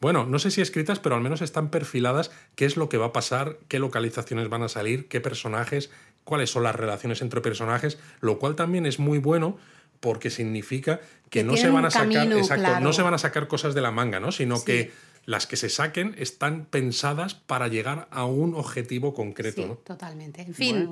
[0.00, 3.06] Bueno, no sé si escritas, pero al menos están perfiladas qué es lo que va
[3.06, 5.90] a pasar, qué localizaciones van a salir, qué personajes,
[6.24, 9.58] cuáles son las relaciones entre personajes, lo cual también es muy bueno
[10.00, 13.74] porque significa que, no se van a sacar, exacto, no se van a sacar cosas
[13.74, 14.32] de la manga, ¿no?
[14.32, 14.90] Sino que
[15.24, 19.62] las que se saquen están pensadas para llegar a un objetivo concreto.
[19.62, 20.42] Sí, totalmente.
[20.42, 20.88] En fin,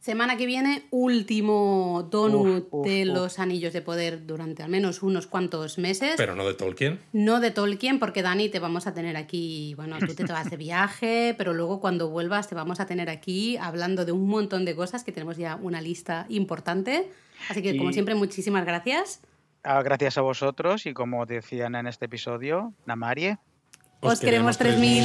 [0.00, 5.78] semana que viene, último donut de los anillos de poder durante al menos unos cuantos
[5.78, 6.14] meses.
[6.16, 6.98] Pero no de Tolkien.
[7.12, 10.56] No de Tolkien, porque Dani te vamos a tener aquí, bueno, tú te vas de
[10.56, 14.74] viaje, pero luego cuando vuelvas te vamos a tener aquí hablando de un montón de
[14.74, 17.10] cosas que tenemos ya una lista importante.
[17.48, 19.20] Así que, como siempre, muchísimas gracias.
[19.62, 23.38] Ah, gracias a vosotros y como decían en este episodio, Namarie.
[24.02, 25.04] Os, queremos 3000.